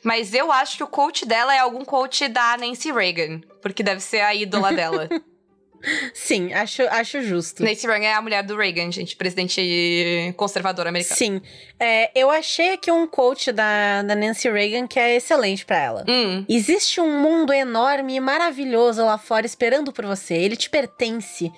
[0.03, 4.01] Mas eu acho que o coach dela é algum coach da Nancy Reagan, porque deve
[4.01, 5.07] ser a ídola dela.
[6.13, 7.63] Sim, acho, acho justo.
[7.63, 11.15] Nancy Reagan é a mulher do Reagan, gente, presidente conservador americano.
[11.17, 11.41] Sim.
[11.79, 16.05] É, eu achei aqui um coach da, da Nancy Reagan que é excelente pra ela.
[16.07, 20.33] Hum, Existe um mundo enorme e maravilhoso lá fora esperando por você.
[20.33, 21.51] Ele te pertence.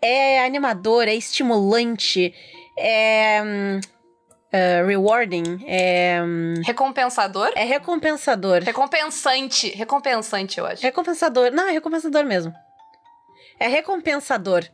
[0.00, 2.32] É animador, é estimulante,
[2.78, 3.40] é.
[4.52, 6.20] é rewarding, é.
[6.22, 7.50] hum, recompensador?
[7.56, 8.62] é recompensador.
[8.62, 9.70] Recompensante.
[9.70, 10.82] Recompensante, eu acho.
[10.82, 11.50] Recompensador.
[11.50, 12.54] Não, é recompensador mesmo.
[13.58, 14.64] É recompensador.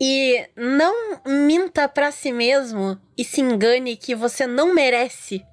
[0.00, 5.44] E não minta pra si mesmo e se engane que você não merece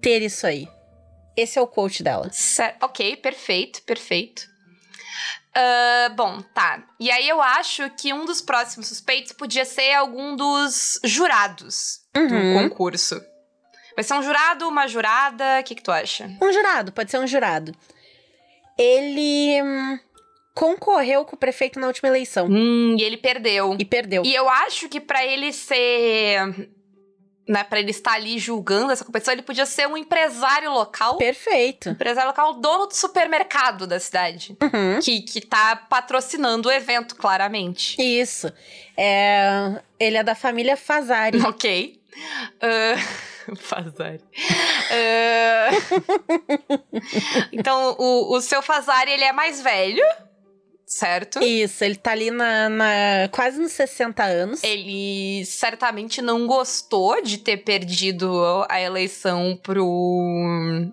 [0.00, 0.66] ter isso aí.
[1.36, 2.28] Esse é o coach dela.
[2.32, 4.48] Cer- ok, perfeito, perfeito.
[5.54, 6.82] Ah, bom, tá.
[6.98, 12.26] E aí eu acho que um dos próximos suspeitos podia ser algum dos jurados Uhum.
[12.26, 13.20] do concurso.
[13.94, 15.60] Vai ser um jurado, uma jurada?
[15.60, 16.28] O que, que tu acha?
[16.42, 17.72] Um jurado, pode ser um jurado.
[18.76, 19.98] Ele hum,
[20.58, 23.76] concorreu com o prefeito na última eleição Hum, e ele perdeu.
[23.78, 24.22] e perdeu.
[24.24, 26.68] E eu acho que pra ele ser.
[27.48, 31.16] Né, pra ele estar ali julgando essa competição, ele podia ser um empresário local.
[31.16, 31.88] Perfeito.
[31.88, 34.54] Empresário local, dono do supermercado da cidade.
[34.62, 35.00] Uhum.
[35.00, 37.96] Que, que tá patrocinando o evento, claramente.
[38.02, 38.52] Isso.
[38.94, 41.40] É, ele é da família Fazari.
[41.40, 41.98] Ok.
[42.60, 42.96] Ah,
[43.56, 44.20] Fazari.
[44.90, 45.70] Ah,
[47.50, 50.04] então, o, o seu Fazari, ele é mais velho,
[50.88, 51.40] certo?
[51.42, 54.64] Isso, ele tá ali na, na- quase nos 60 anos.
[54.64, 60.88] Ele certamente não gostou de ter perdido a eleição pro.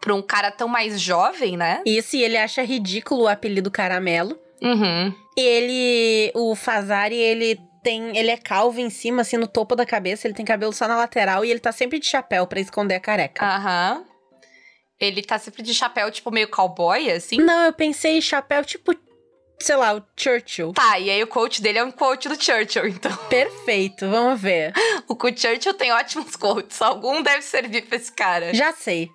[0.00, 1.82] pra um cara tão mais jovem, né?
[1.84, 4.38] Isso, e ele acha ridículo o apelido Caramelo.
[4.62, 5.12] Uhum.
[5.36, 10.26] Ele, o Fazari, ele tem, ele é calvo em cima, assim, no topo da cabeça,
[10.26, 13.00] ele tem cabelo só na lateral e ele tá sempre de chapéu pra esconder a
[13.00, 13.44] careca.
[13.44, 14.04] Aham.
[15.06, 17.36] Ele tá sempre de chapéu, tipo, meio cowboy, assim.
[17.38, 18.94] Não, eu pensei em chapéu tipo
[19.62, 20.72] sei lá, o Churchill.
[20.72, 23.16] Tá, e aí o quote dele é um quote do Churchill, então.
[23.30, 24.72] Perfeito, vamos ver.
[25.08, 26.82] O Churchill tem ótimos quotes.
[26.82, 28.52] Algum deve servir pra esse cara.
[28.52, 29.08] Já sei.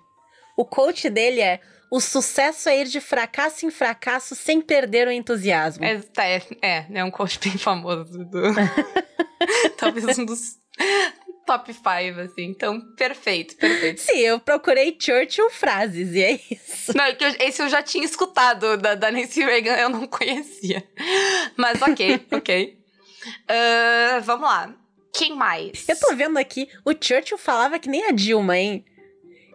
[0.56, 5.12] O quote dele é: o sucesso é ir de fracasso em fracasso sem perder o
[5.12, 5.84] entusiasmo.
[5.84, 8.42] É, tá, é, é, é um quote bem famoso do.
[9.76, 10.58] Talvez um dos
[11.48, 12.44] top 5, assim.
[12.44, 14.02] Então, perfeito, perfeito.
[14.02, 16.94] Sim, eu procurei Churchill frases e é isso.
[16.94, 20.86] Não, é esse eu já tinha escutado da, da Nancy Reagan, eu não conhecia.
[21.56, 22.78] Mas ok, ok.
[23.48, 24.74] Uh, vamos lá.
[25.14, 25.88] Quem mais?
[25.88, 28.84] Eu tô vendo aqui, o Churchill falava que nem a Dilma, hein?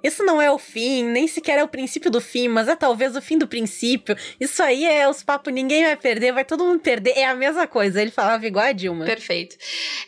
[0.03, 3.15] Isso não é o fim, nem sequer é o princípio do fim, mas é talvez
[3.15, 4.15] o fim do princípio.
[4.39, 7.11] Isso aí é os papos, ninguém vai perder, vai todo mundo perder.
[7.17, 8.01] É a mesma coisa.
[8.01, 9.05] Ele falava igual a Dilma.
[9.05, 9.55] Perfeito.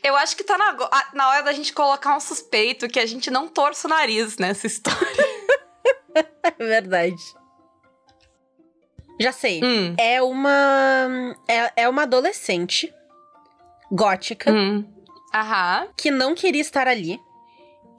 [0.04, 0.76] Eu acho que tá na,
[1.14, 4.68] na hora da gente colocar um suspeito que a gente não torça o nariz nessa
[4.68, 5.26] história.
[6.44, 7.24] é verdade.
[9.20, 9.62] Já sei.
[9.64, 9.96] Hum.
[9.98, 11.34] É uma.
[11.48, 12.94] É, é uma adolescente
[13.90, 14.86] gótica Hum.
[15.34, 15.88] Aham.
[15.96, 17.20] que não queria estar ali.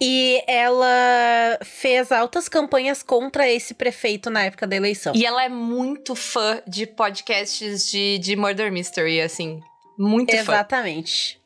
[0.00, 5.14] E ela fez altas campanhas contra esse prefeito na época da eleição.
[5.16, 9.62] E ela é muito fã de podcasts de, de Murder Mystery, assim.
[9.98, 10.40] Muito fã.
[10.40, 11.40] Exatamente.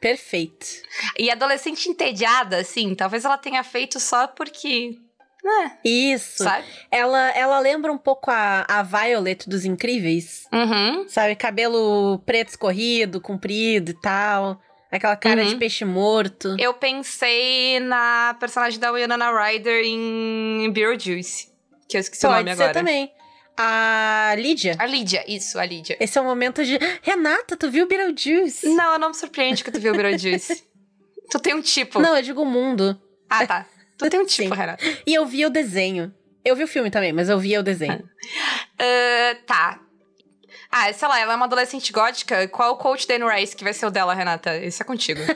[0.00, 0.66] Perfeito.
[1.18, 4.98] E adolescente entediada, assim, talvez ela tenha feito só porque.
[5.42, 6.42] Né, Isso.
[6.42, 6.66] sabe?
[6.90, 10.44] Ela, ela lembra um pouco a, a Violet dos Incríveis.
[10.52, 11.08] Uhum.
[11.08, 11.36] Sabe?
[11.36, 14.60] Cabelo preto escorrido, comprido e tal.
[14.96, 15.48] Aquela cara Uhum.
[15.50, 16.56] de peixe morto.
[16.58, 21.48] Eu pensei na personagem da Winona Ryder em Beetlejuice.
[21.88, 22.74] Que eu esqueci o Pode nome ser agora.
[22.78, 23.12] também.
[23.58, 24.76] A Lídia.
[24.78, 25.96] A Lídia, isso, a Lídia.
[25.98, 26.78] Esse é o momento de.
[27.02, 28.68] Renata, tu viu Beetlejuice?
[28.74, 30.64] Não, eu não me surpreende que tu viu Beetlejuice.
[31.30, 31.98] tu tem um tipo.
[32.00, 33.00] Não, eu digo o mundo.
[33.30, 33.66] Ah, tá.
[33.96, 34.60] Tu tem um tipo, Sim.
[34.60, 34.84] Renata.
[35.06, 36.12] E eu vi o desenho.
[36.44, 38.08] Eu vi o filme também, mas eu vi o desenho.
[38.78, 39.80] Ah, tá.
[40.70, 42.46] Ah, sei lá, ela é uma adolescente gótica.
[42.48, 44.56] Qual é o coach da Rice que vai ser o dela, Renata?
[44.56, 45.20] Esse é contigo.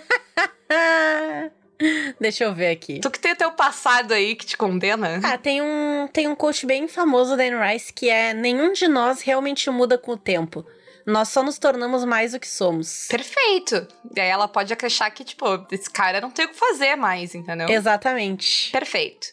[2.21, 3.01] Deixa eu ver aqui.
[3.01, 5.21] tu que tem o teu passado aí que te condena.
[5.25, 8.87] Ah, tem um, tem um coach bem famoso da Anne Rice que é: nenhum de
[8.87, 10.65] nós realmente muda com o tempo.
[11.07, 13.09] Nós só nos tornamos mais o que somos.
[13.09, 13.89] Perfeito.
[14.15, 17.35] E aí ela pode achar que, tipo, esse cara não tem o que fazer mais,
[17.35, 17.69] entendeu?
[17.69, 18.71] Exatamente.
[18.71, 19.27] Perfeito.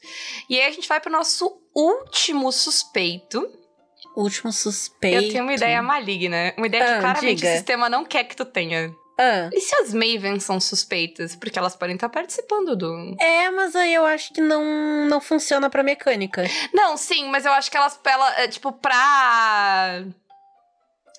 [0.49, 3.47] E aí a gente vai pro nosso último suspeito.
[4.19, 5.23] Último suspeito.
[5.25, 6.51] Eu tenho uma ideia maligna.
[6.57, 7.49] Uma ideia Ah, que claramente diga.
[7.49, 8.91] o sistema não quer que tu tenha.
[9.19, 11.35] Ah, E se as Mavens são suspeitas?
[11.35, 13.15] Porque elas podem estar participando do.
[13.19, 16.43] é, mas aí eu acho que não, não funciona pra mecânica.
[16.73, 20.03] Não, sim, mas eu acho que elas, ela, é, tipo, pra.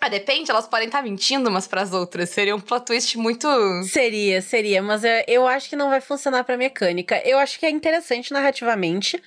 [0.01, 2.31] Ah, depende, elas podem estar mentindo umas pras outras.
[2.31, 3.49] Seria um plot twist muito.
[3.85, 7.21] Seria, seria, mas eu, eu acho que não vai funcionar pra mecânica.
[7.25, 9.21] Eu acho que é interessante narrativamente,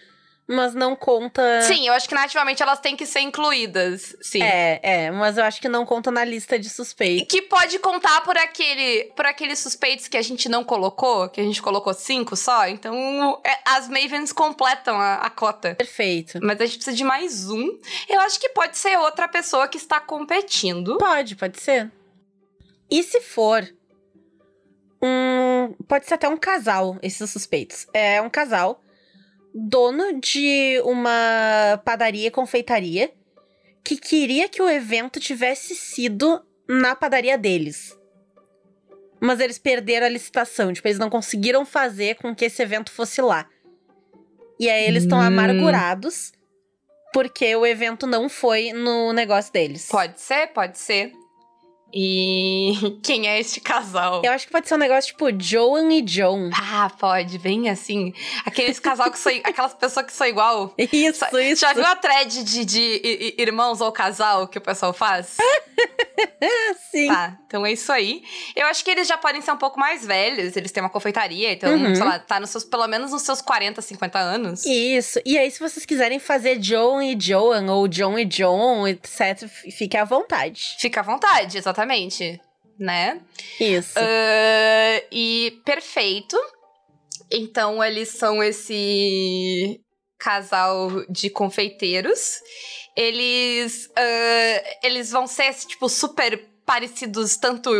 [0.51, 1.61] mas não conta.
[1.63, 4.15] Sim, eu acho que narrativamente elas têm que ser incluídas.
[4.21, 4.43] Sim.
[4.43, 7.27] É, é, mas eu acho que não conta na lista de suspeitos.
[7.29, 11.43] Que pode contar por aquele por aqueles suspeitos que a gente não colocou, que a
[11.43, 12.67] gente colocou cinco só.
[12.67, 15.75] Então, é, as Mavens completam a, a cota.
[15.75, 16.39] Perfeito.
[16.41, 17.79] Mas a gente precisa de mais um.
[18.09, 20.97] Eu acho que pode ser outra pessoa que está competindo.
[20.97, 21.91] Pode, pode ser.
[22.89, 23.67] E se for
[25.01, 25.73] um.
[25.87, 27.87] Pode ser até um casal, esses suspeitos.
[27.93, 28.81] É um casal,
[29.53, 33.11] dono de uma padaria e confeitaria,
[33.83, 37.97] que queria que o evento tivesse sido na padaria deles.
[39.19, 43.21] Mas eles perderam a licitação, tipo, eles não conseguiram fazer com que esse evento fosse
[43.21, 43.47] lá.
[44.59, 45.23] E aí eles estão Hum.
[45.23, 46.31] amargurados
[47.13, 49.87] porque o evento não foi no negócio deles.
[49.89, 51.11] Pode ser, pode ser.
[51.93, 52.73] E
[53.03, 54.21] quem é este casal?
[54.23, 56.49] Eu acho que pode ser um negócio tipo Joan e John.
[56.53, 58.13] Ah, pode, bem assim.
[58.45, 59.31] Aqueles casal que são.
[59.43, 60.73] aquelas pessoas que são igual.
[60.77, 61.61] Isso, isso.
[61.61, 65.37] Já viu a thread de, de irmãos ou casal que o pessoal faz?
[66.91, 67.07] Sim.
[67.07, 68.23] Tá, então é isso aí.
[68.55, 71.53] Eu acho que eles já podem ser um pouco mais velhos, eles têm uma confeitaria,
[71.53, 71.95] então, Uhum.
[71.95, 74.65] sei lá, tá nos seus, pelo menos nos seus 40, 50 anos.
[74.65, 75.19] Isso.
[75.25, 79.95] E aí, se vocês quiserem fazer Joan e Joan, ou John e John, etc., fique
[79.97, 80.75] à vontade.
[80.79, 81.80] Fica à vontade, exatamente.
[82.79, 83.21] Né?
[83.59, 83.93] Isso.
[83.97, 86.37] Ah, e perfeito.
[87.31, 89.79] Então, eles são esse
[90.17, 92.39] casal de confeiteiros.
[92.95, 97.71] Eles, ah, eles vão ser, tipo, super parecidos, tanto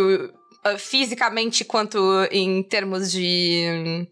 [0.64, 2.00] ah, fisicamente quanto
[2.32, 4.08] em termos de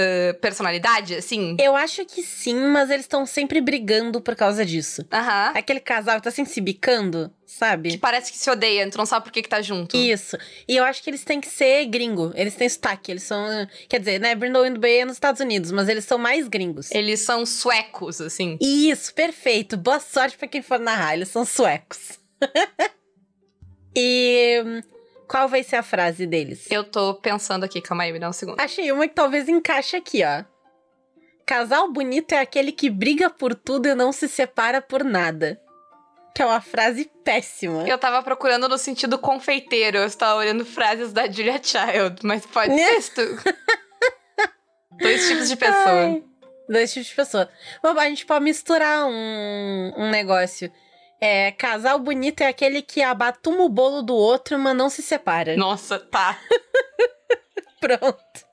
[0.00, 1.56] ah, personalidade, assim.
[1.60, 5.04] Eu acho que sim, mas eles estão sempre brigando por causa disso.
[5.12, 5.52] Aham.
[5.54, 7.98] Aquele casal que tá sempre se bicando, Que sabe?
[7.98, 9.96] parece que se odeia, tu não sabe por que, que tá junto.
[9.96, 10.36] Isso.
[10.66, 12.32] E eu acho que eles têm que ser gringo.
[12.34, 13.10] Eles têm sotaque.
[13.10, 13.46] Eles são.
[13.88, 14.34] Quer dizer, né?
[14.34, 16.90] Brindle and Bay é nos Estados Unidos, mas eles são mais gringos.
[16.90, 18.56] Eles são suecos, assim.
[18.60, 19.76] Isso, perfeito.
[19.76, 21.14] Boa sorte pra quem for narrar.
[21.14, 22.18] Eles são suecos.
[23.94, 24.80] e hum,
[25.30, 26.66] qual vai ser a frase deles?
[26.68, 28.58] Eu tô pensando aqui, calma aí, me dá um segundo.
[28.58, 30.44] Achei uma que talvez encaixe aqui, ó.
[31.46, 35.60] Casal bonito é aquele que briga por tudo e não se separa por nada.
[36.34, 37.88] Que é uma frase péssima.
[37.88, 42.74] Eu tava procurando no sentido confeiteiro, eu estava olhando frases da Julia Child, mas pode
[42.74, 43.12] ser isso.
[44.98, 46.06] Dois tipos de pessoa.
[46.06, 46.24] Ai,
[46.68, 47.48] dois tipos de pessoa.
[47.82, 50.70] Bom, a gente pode misturar um, um negócio.
[51.20, 55.56] É, casal bonito é aquele que abatuma o bolo do outro, mas não se separa.
[55.56, 56.38] Nossa, tá.
[57.78, 58.46] Pronto.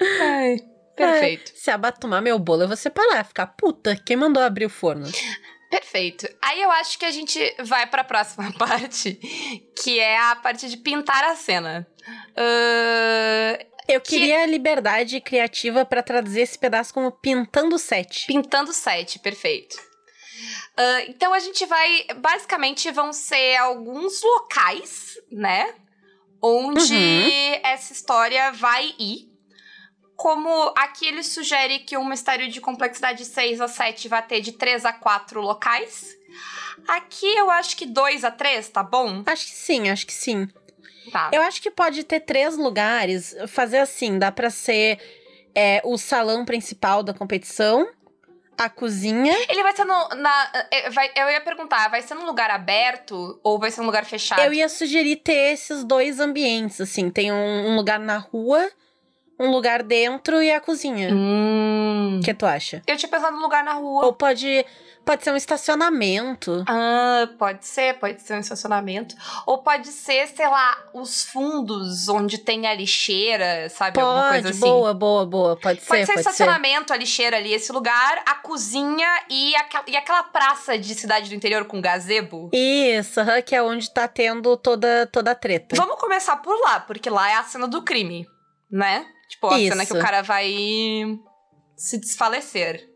[0.00, 0.58] Ai,
[0.94, 1.52] perfeito.
[1.54, 3.24] Se abatumar meu bolo, eu vou separar.
[3.24, 3.94] Ficar puta.
[3.94, 5.06] Quem mandou abrir o forno?
[5.70, 6.28] Perfeito.
[6.40, 9.14] Aí eu acho que a gente vai para a próxima parte,
[9.82, 11.86] que é a parte de pintar a cena.
[12.32, 14.50] Uh, eu queria que...
[14.50, 18.26] liberdade criativa para traduzir esse pedaço como pintando set.
[18.26, 19.76] Pintando set, perfeito.
[20.78, 22.06] Uh, então a gente vai.
[22.18, 25.74] Basicamente, vão ser alguns locais, né?
[26.42, 27.60] Onde uhum.
[27.62, 29.32] essa história vai ir.
[30.14, 34.52] Como aqui ele sugere que um mistério de complexidade 6 a 7 vai ter de
[34.52, 36.16] 3 a 4 locais.
[36.88, 39.22] Aqui eu acho que 2 a 3, tá bom?
[39.26, 40.48] Acho que sim, acho que sim.
[41.10, 41.30] Tá.
[41.32, 43.34] Eu acho que pode ter três lugares.
[43.48, 44.98] Fazer assim, dá para ser
[45.54, 47.88] é, o salão principal da competição,
[48.56, 49.34] a cozinha.
[49.48, 50.08] Ele vai ser no.
[50.16, 53.86] Na, é, vai, eu ia perguntar, vai ser num lugar aberto ou vai ser um
[53.86, 54.40] lugar fechado?
[54.40, 57.10] Eu ia sugerir ter esses dois ambientes, assim.
[57.10, 58.70] Tem um, um lugar na rua
[59.38, 61.10] um lugar dentro e a cozinha.
[61.10, 62.20] O hum.
[62.24, 62.82] que tu acha?
[62.86, 64.06] Eu tinha pensado no lugar na rua.
[64.06, 64.64] Ou pode,
[65.06, 66.64] pode ser um estacionamento.
[66.66, 69.14] Ah, pode ser, pode ser um estacionamento.
[69.46, 73.94] Ou pode ser, sei lá, os fundos onde tem a lixeira, sabe?
[73.94, 74.60] Pode, Alguma coisa assim.
[74.60, 75.56] boa, boa, boa.
[75.56, 75.88] Pode, pode ser, ser.
[75.88, 80.76] Pode ser estacionamento, a lixeira ali, esse lugar, a cozinha e, aqua, e aquela praça
[80.76, 82.50] de cidade do interior com gazebo.
[82.52, 85.76] Isso, que é onde tá tendo toda, toda a treta.
[85.76, 88.26] Vamos começar por lá, porque lá é a cena do crime,
[88.68, 89.06] né?
[89.28, 89.70] Tipo, a Isso.
[89.70, 90.52] cena que o cara vai
[91.76, 92.95] se desfalecer.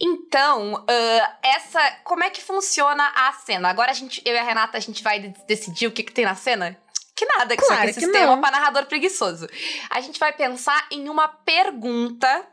[0.00, 1.80] Então, uh, essa.
[2.04, 3.68] Como é que funciona a cena?
[3.68, 6.24] Agora a gente, eu e a Renata, a gente vai decidir o que, que tem
[6.24, 6.76] na cena?
[7.14, 9.46] Que nada, que claro isso aqui que sistema para narrador preguiçoso.
[9.88, 12.46] A gente vai pensar em uma pergunta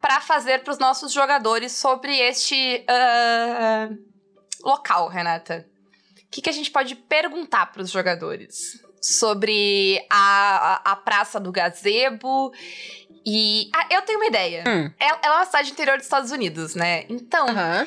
[0.00, 3.98] para fazer para os nossos jogadores sobre este uh,
[4.62, 5.66] local, Renata.
[6.18, 8.84] O que, que a gente pode perguntar para os jogadores?
[9.04, 12.52] sobre a, a, a Praça do Gazebo.
[13.24, 13.70] E.
[13.74, 14.64] Ah, eu tenho uma ideia.
[14.66, 14.90] Hum.
[14.98, 17.04] Ela, ela, é uma cidade interior dos Estados Unidos, né?
[17.08, 17.86] Então, uhum.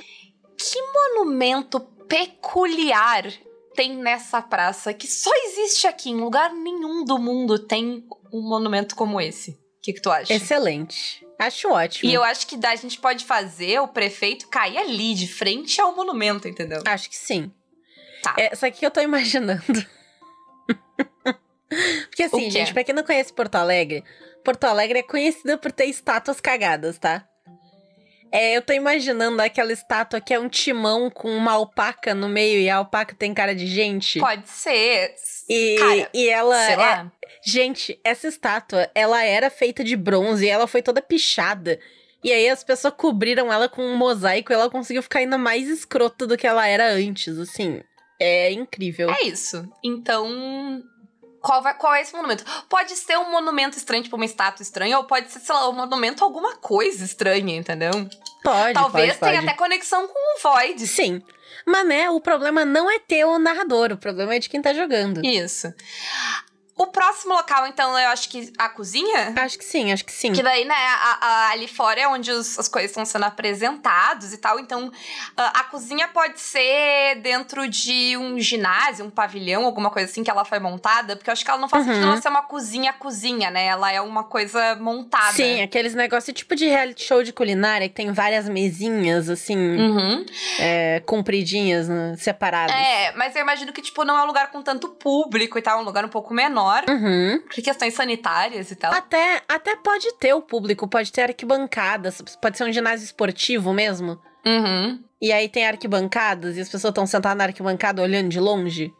[0.57, 3.31] que monumento peculiar
[3.75, 6.09] tem nessa praça que só existe aqui?
[6.09, 9.51] Em lugar nenhum do mundo tem um monumento como esse.
[9.51, 10.33] O que, que tu acha?
[10.33, 11.25] Excelente.
[11.39, 12.09] Acho ótimo.
[12.09, 15.95] E eu acho que a gente pode fazer o prefeito cair ali, de frente ao
[15.95, 16.81] monumento, entendeu?
[16.87, 17.51] Acho que sim.
[18.23, 18.33] Tá.
[18.37, 19.85] É, só que eu tô imaginando
[22.09, 24.03] Porque assim, gente, pra quem não conhece Porto Alegre,
[24.43, 27.27] Porto Alegre é conhecida por ter estátuas cagadas, tá?
[28.31, 32.59] É, eu tô imaginando aquela estátua que é um timão com uma alpaca no meio
[32.59, 34.19] e a alpaca tem cara de gente.
[34.19, 35.15] Pode ser.
[35.49, 36.65] E, cara, e ela.
[36.65, 36.77] sei é...
[36.77, 37.11] lá.
[37.45, 41.79] Gente, essa estátua, ela era feita de bronze e ela foi toda pichada.
[42.23, 45.69] E aí as pessoas cobriram ela com um mosaico e ela conseguiu ficar ainda mais
[45.69, 47.81] escrota do que ela era antes, assim.
[48.19, 49.09] É incrível.
[49.11, 49.69] É isso.
[49.83, 50.81] Então,
[51.47, 52.43] qual, vai, qual é esse monumento?
[52.67, 55.73] Pode ser um monumento estranho, tipo uma estátua estranha, ou pode ser, sei lá, um
[55.73, 57.91] monumento alguma coisa estranha, entendeu?
[58.43, 59.47] Pode, Talvez pode, tenha pode.
[59.47, 60.85] até conexão com o Void.
[60.85, 61.21] Sim.
[61.65, 64.73] Mas, né, o problema não é ter o narrador, o problema é de quem tá
[64.73, 65.25] jogando.
[65.25, 65.73] Isso.
[66.77, 69.33] O próximo local, então, eu acho que a cozinha?
[69.35, 70.31] Acho que sim, acho que sim.
[70.31, 74.31] Que daí, né, a, a, ali fora é onde os, as coisas estão sendo apresentadas
[74.31, 74.59] e tal.
[74.59, 74.91] Então,
[75.35, 80.29] a, a, cozinha pode ser dentro de um ginásio, um pavilhão, alguma coisa assim que
[80.29, 81.15] ela foi montada.
[81.15, 81.93] Porque eu acho que ela não faz Uhum.
[81.93, 83.65] sentido ela ser uma cozinha-cozinha, né?
[83.65, 85.33] Ela é uma coisa montada.
[85.33, 90.25] Sim, aqueles negócios tipo de reality show de culinária que tem várias mesinhas, assim, Uhum.
[90.59, 92.75] é, compridinhas, né, separadas.
[92.75, 95.79] É, mas eu imagino que, tipo, não é um lugar com tanto público e tal,
[95.79, 96.66] é um lugar um pouco menor.
[96.89, 97.41] Uhum.
[97.41, 98.93] Por questões sanitárias e tal.
[98.93, 104.19] Até, até pode ter o público, pode ter arquibancadas, pode ser um ginásio esportivo mesmo.
[104.45, 105.03] Uhum.
[105.21, 108.93] E aí tem arquibancadas e as pessoas estão sentadas na arquibancada olhando de longe.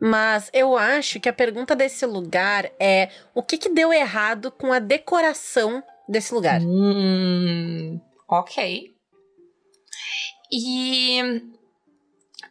[0.00, 4.72] Mas eu acho que a pergunta desse lugar é o que, que deu errado com
[4.72, 6.60] a decoração desse lugar?
[6.62, 8.94] Hum, ok.
[10.50, 11.42] E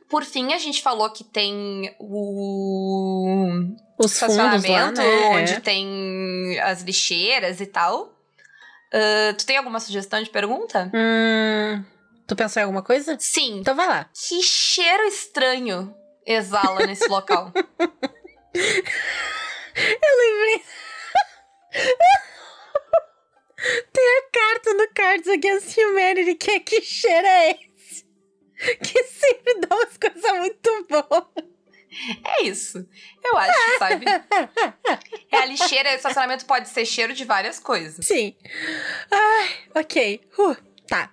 [0.10, 3.50] por fim, a gente falou que tem o
[3.98, 5.30] Os fundos lá, estacionamento, né?
[5.30, 8.14] onde tem as lixeiras e tal.
[8.94, 10.90] Ah, tu tem alguma sugestão de pergunta?
[10.94, 11.84] Hum,
[12.28, 13.16] Tu pensou em alguma coisa?
[13.20, 13.60] Sim.
[13.60, 14.10] Então vai lá.
[14.14, 15.96] Que cheiro estranho
[16.26, 17.54] exala nesse local.
[18.56, 20.64] Eu lembrei.
[23.92, 27.67] Tem a carta no Cards Against Humanity que é que cheiro é esse?
[28.84, 31.48] Que sempre dá umas coisas muito boas.
[32.26, 32.86] É isso.
[33.24, 34.06] Eu acho, sabe?
[35.32, 38.06] É a lixeira, estacionamento pode ser cheiro de várias coisas.
[38.06, 38.36] Sim.
[39.12, 40.22] Ai, ok.
[40.38, 40.56] Uh,
[40.88, 41.12] tá.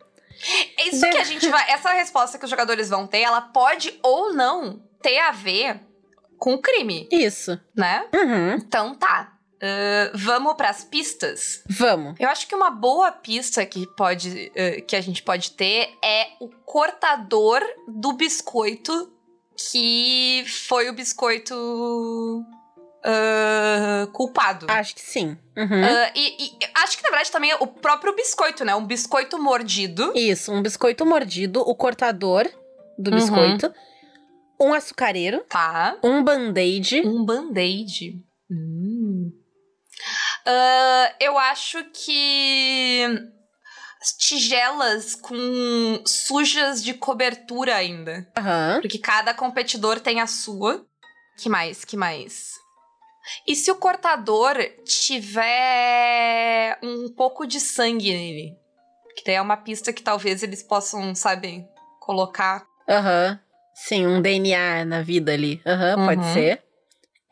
[0.76, 1.70] É Isso que a gente vai.
[1.70, 5.80] Essa resposta que os jogadores vão ter, ela pode ou não ter a ver
[6.38, 7.58] com o crime, Isso.
[7.74, 8.06] né?
[8.14, 8.54] Uhum.
[8.54, 9.33] Então tá.
[9.62, 11.62] Ah, vamos pras pistas.
[11.68, 12.14] Vamos.
[12.18, 16.28] Eu acho que uma boa pista que pode eh, que a gente pode ter é
[16.40, 19.10] o cortador do biscoito
[19.70, 21.54] que foi o biscoito
[23.04, 24.66] ah, culpado.
[24.68, 25.36] Acho que sim.
[25.56, 25.82] Uhum.
[26.14, 28.74] E, e acho que na verdade também é o próprio biscoito, né?
[28.74, 30.12] Um biscoito mordido.
[30.16, 32.48] Isso, um biscoito mordido, o cortador
[32.98, 33.16] do Uhum.
[33.16, 33.72] biscoito,
[34.60, 35.96] um açucareiro, Tá.
[36.02, 37.02] um band-aid.
[37.06, 38.22] Um band-aid.
[38.50, 38.83] Hum.
[40.46, 43.04] Ah, eu acho que
[44.00, 48.26] as tigelas com sujas de cobertura ainda.
[48.36, 48.78] Aham.
[48.80, 50.84] Porque cada competidor tem a sua.
[51.38, 51.84] Que mais?
[51.84, 52.52] Que mais?
[53.46, 58.56] E se o cortador tiver um pouco de sangue nele?
[59.16, 61.64] Que daí é uma pista que talvez eles possam, sabe,
[62.00, 62.66] colocar.
[62.88, 63.40] Aham.
[63.74, 65.60] Sim, um DNA na vida ali.
[65.66, 66.34] Aham, pode Uhum.
[66.34, 66.62] ser.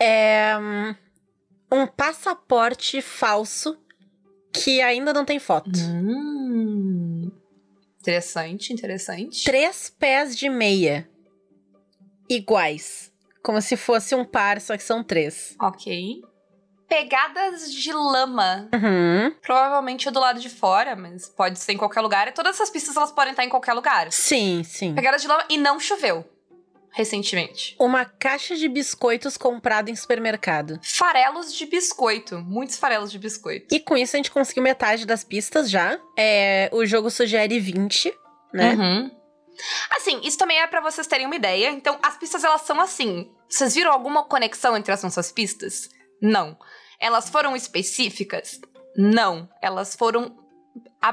[0.01, 0.55] É.
[1.73, 3.79] Um passaporte falso
[4.53, 5.71] que ainda não tem foto.
[5.75, 7.31] Hum.
[7.99, 9.43] Interessante, interessante.
[9.43, 11.09] Três pés de meia.
[12.29, 13.11] Iguais.
[13.43, 15.57] Como se fosse um par, só que são três.
[15.59, 16.21] Ok.
[16.87, 18.69] Pegadas de lama.
[18.75, 19.35] Uhum.
[19.41, 22.29] Provavelmente do lado de fora, mas pode ser em qualquer lugar.
[22.29, 24.13] E todas essas pistas elas podem estar em qualquer lugar.
[24.13, 24.95] Sim, sim.
[24.95, 26.23] Pegadas de lama e não choveu.
[26.95, 27.75] Recentemente.
[27.79, 30.79] Uma caixa de biscoitos comprada em supermercado.
[30.83, 32.39] Farelos de biscoito.
[32.41, 33.75] Muitos farelos de biscoito.
[33.75, 35.99] E com isso a gente conseguiu metade das pistas já.
[36.19, 38.13] É, o jogo sugere 20,
[38.53, 38.75] né?
[38.75, 39.11] Uhum.
[39.91, 41.71] Assim, isso também é pra vocês terem uma ideia.
[41.71, 43.31] Então, as pistas elas são assim.
[43.49, 45.89] Vocês viram alguma conexão entre as nossas pistas?
[46.21, 46.57] Não.
[47.01, 48.61] Elas foram específicas?
[48.97, 49.49] Não.
[49.63, 50.37] Elas foram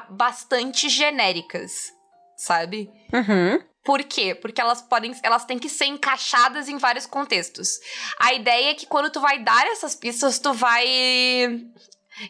[0.09, 1.91] bastante genéricas,
[2.38, 2.89] sabe?
[3.13, 3.61] Uhum.
[3.89, 4.35] Por quê?
[4.35, 7.79] Porque elas podem, elas têm que ser encaixadas em vários contextos.
[8.19, 10.85] A ideia é que quando tu vai dar essas pistas, tu vai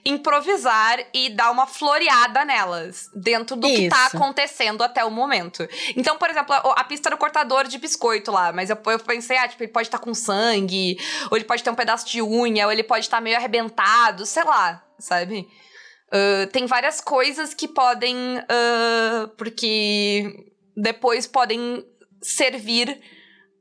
[0.06, 4.16] improvisar e dar uma floreada nelas, dentro do que tá Isso.
[4.16, 5.68] acontecendo até o momento.
[5.98, 9.36] Então, por exemplo, a, a pista do cortador de biscoito lá, mas eu, eu pensei,
[9.36, 10.98] ah, tipo, ele pode estar com sangue,
[11.30, 14.46] ou ele pode ter um pedaço de unha, ou ele pode estar meio arrebentado, sei
[14.46, 15.46] lá, sabe?
[16.10, 18.16] Ah, tem várias coisas que podem.
[18.48, 20.49] ah, porque
[20.82, 21.86] depois podem
[22.22, 23.00] servir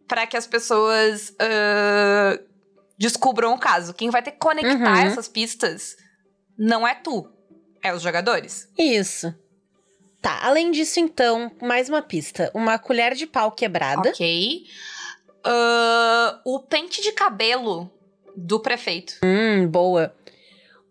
[0.06, 2.38] para que as pessoas ah,
[2.98, 3.92] descubram o caso.
[3.94, 4.96] Quem vai ter que conectar Uhum.
[5.06, 5.96] essas pistas
[6.58, 7.28] não é tu,
[7.82, 8.68] é os jogadores.
[8.78, 9.34] Isso.
[10.20, 12.50] Tá, além disso, então, mais uma pista.
[12.52, 14.08] Uma colher de pau quebrada.
[14.10, 14.64] Ok.
[15.44, 17.90] Ah, o pente de cabelo
[18.36, 19.14] do prefeito.
[19.24, 20.14] Hum, boa.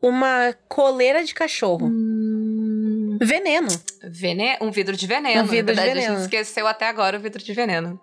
[0.02, 1.88] Uma coleira de cachorro.
[3.20, 3.68] Veneno.
[4.04, 4.58] Vene...
[4.62, 5.44] Um vidro de veneno.
[5.44, 6.16] Um vidro na de verdade, a veneno.
[6.16, 8.00] gente esqueceu até agora o vidro de veneno.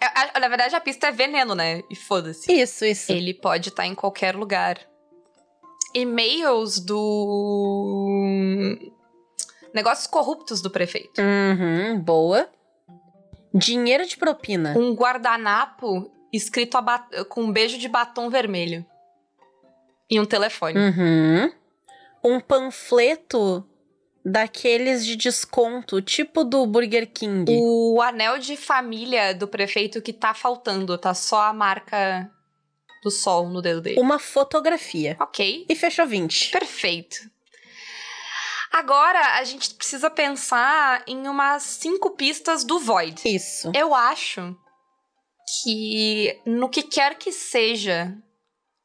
[0.00, 0.06] É,
[0.36, 1.82] a- Na verdade, a pista é veneno, né?
[1.90, 2.52] E foda-se.
[2.52, 3.12] Isso, isso.
[3.12, 4.78] Ele pode estar em qualquer lugar.
[5.94, 8.76] E-mails do.
[9.74, 11.20] Negócios corruptos do prefeito.
[11.20, 12.48] Uhum, boa.
[13.54, 14.74] Dinheiro de propina.
[14.76, 18.84] Um guardanapo escrito a ba- com um beijo de batom vermelho.
[20.10, 20.78] E um telefone.
[20.78, 21.52] Uhum.
[22.24, 23.66] Um panfleto
[24.24, 27.44] daqueles de desconto, tipo do Burger King.
[27.50, 32.30] O anel de família do prefeito que tá faltando, tá só a marca
[33.02, 34.00] do sol no dedo dele.
[34.00, 35.16] Uma fotografia.
[35.20, 36.50] Ok, E fechou 20.
[36.52, 37.16] perfeito.
[38.70, 43.20] Agora a gente precisa pensar em umas cinco pistas do Void.
[43.26, 43.70] Isso.
[43.74, 44.56] Eu acho
[45.62, 48.16] que no que quer que seja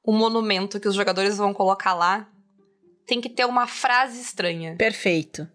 [0.03, 2.27] o monumento que os jogadores vão colocar lá,
[3.07, 4.75] tem que ter uma frase estranha.
[4.77, 5.47] Perfeito.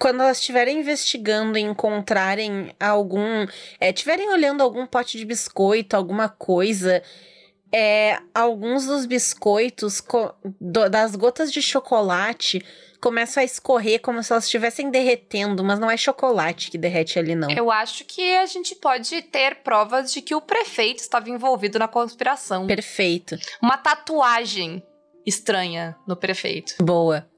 [0.00, 3.46] Quando elas estiverem investigando e encontrarem algum.
[3.78, 7.02] É, estiverem olhando algum pote de biscoito, alguma coisa.
[7.72, 12.64] É, alguns dos biscoitos, co- do- das gotas de chocolate,
[13.00, 17.34] começam a escorrer como se elas estivessem derretendo, mas não é chocolate que derrete ali,
[17.36, 17.48] não.
[17.50, 21.86] Eu acho que a gente pode ter provas de que o prefeito estava envolvido na
[21.86, 22.66] conspiração.
[22.66, 23.36] Perfeito.
[23.62, 24.82] Uma tatuagem
[25.26, 26.74] estranha no prefeito.
[26.82, 27.28] Boa.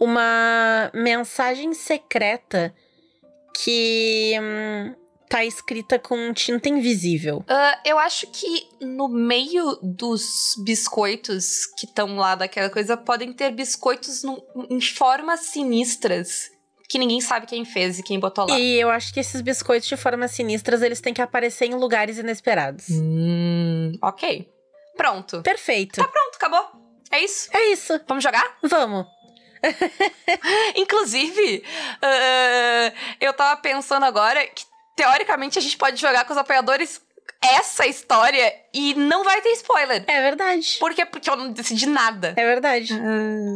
[0.00, 2.74] uma mensagem secreta
[3.54, 4.94] que hum,
[5.28, 7.38] tá escrita com tinta invisível.
[7.38, 13.50] Uh, eu acho que no meio dos biscoitos que estão lá daquela coisa, podem ter
[13.50, 16.50] biscoitos no, em formas sinistras.
[16.86, 18.58] Que ninguém sabe quem fez e quem botou lá.
[18.58, 22.18] E eu acho que esses biscoitos de formas sinistras, eles têm que aparecer em lugares
[22.18, 22.90] inesperados.
[22.90, 24.46] Hum, ok.
[24.94, 25.40] Pronto.
[25.40, 25.94] Perfeito.
[25.94, 26.81] Tá pronto, acabou.
[27.12, 27.48] É isso.
[27.52, 28.00] É isso.
[28.08, 28.56] Vamos jogar?
[28.62, 29.06] Vamos.
[30.74, 31.64] Inclusive,
[32.02, 34.64] uh, eu tava pensando agora que,
[34.96, 37.00] teoricamente, a gente pode jogar com os apoiadores
[37.40, 40.04] essa história e não vai ter spoiler.
[40.06, 40.76] É verdade.
[40.78, 41.04] Por quê?
[41.04, 42.34] Porque eu não decidi nada.
[42.36, 42.94] É verdade.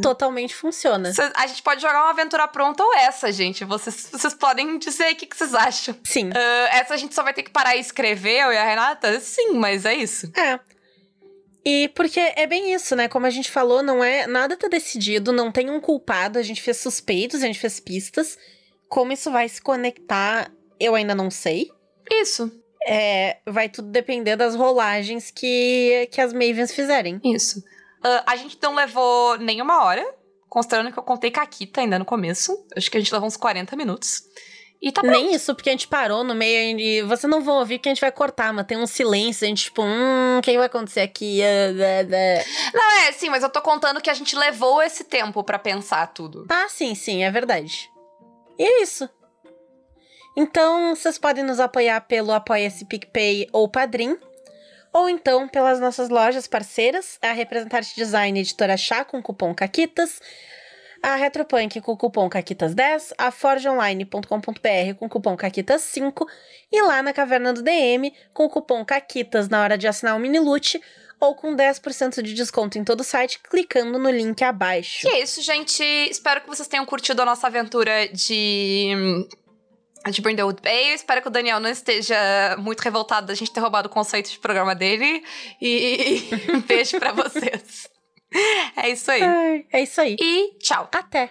[0.02, 1.12] Totalmente funciona.
[1.34, 3.64] A gente pode jogar uma aventura pronta ou essa, gente.
[3.64, 5.96] Vocês, vocês podem dizer o que, que vocês acham.
[6.04, 6.30] Sim.
[6.34, 9.20] Ah, essa a gente só vai ter que parar e escrever, eu e a Renata?
[9.20, 10.30] Sim, mas é isso.
[10.36, 10.58] É.
[11.68, 13.08] E porque é bem isso, né?
[13.08, 16.62] Como a gente falou, não é nada tá decidido, não tem um culpado, a gente
[16.62, 18.38] fez suspeitos, a gente fez pistas.
[18.88, 20.48] Como isso vai se conectar,
[20.78, 21.68] eu ainda não sei.
[22.08, 22.48] Isso,
[22.86, 27.20] É, vai tudo depender das rolagens que, que as Mavens fizerem.
[27.24, 27.60] isso.
[28.00, 30.06] Ah, a gente não levou nenhuma hora,
[30.48, 32.64] considerando que eu contei Caquita ainda no começo.
[32.76, 34.22] Acho que a gente levou uns 40 minutos.
[34.80, 35.14] E tá pronto.
[35.14, 37.92] Nem isso, porque a gente parou no meio e você não vai ouvir que a
[37.92, 41.00] gente vai cortar, mas tem um silêncio, a gente tipo, hum, o que vai acontecer
[41.00, 41.40] aqui?
[42.74, 46.06] Não, é, sim, mas eu tô contando que a gente levou esse tempo pra pensar
[46.08, 46.46] tudo.
[46.48, 47.90] Ah, sim, sim, é verdade.
[48.58, 49.08] E é isso.
[50.36, 54.18] Então, vocês podem nos apoiar pelo Apoia-se PicPay ou Padrim.
[54.92, 60.20] Ou então pelas nossas lojas parceiras, a Representante Design Editora Chá com cupom CAQUITAS,
[61.06, 66.26] a Retropunk com cupom CAQUITAS10, a forgeonline.com.br com cupom CAQUITAS5
[66.72, 70.18] e lá na Caverna do DM com o cupom CAQUITAS na hora de assinar o
[70.18, 70.82] mini loot
[71.20, 75.06] ou com 10% de desconto em todo o site clicando no link abaixo.
[75.06, 75.80] E é isso, gente.
[76.10, 78.90] Espero que vocês tenham curtido a nossa aventura de.
[80.10, 80.90] De Brindlewood Bay.
[80.90, 82.16] Eu espero que o Daniel não esteja
[82.58, 85.22] muito revoltado da gente ter roubado o conceito de programa dele.
[85.62, 86.28] E
[86.66, 87.95] beijo pra vocês.
[88.76, 89.22] É isso aí.
[89.22, 90.16] Ai, É isso aí.
[90.20, 90.88] E tchau.
[90.92, 91.30] Até!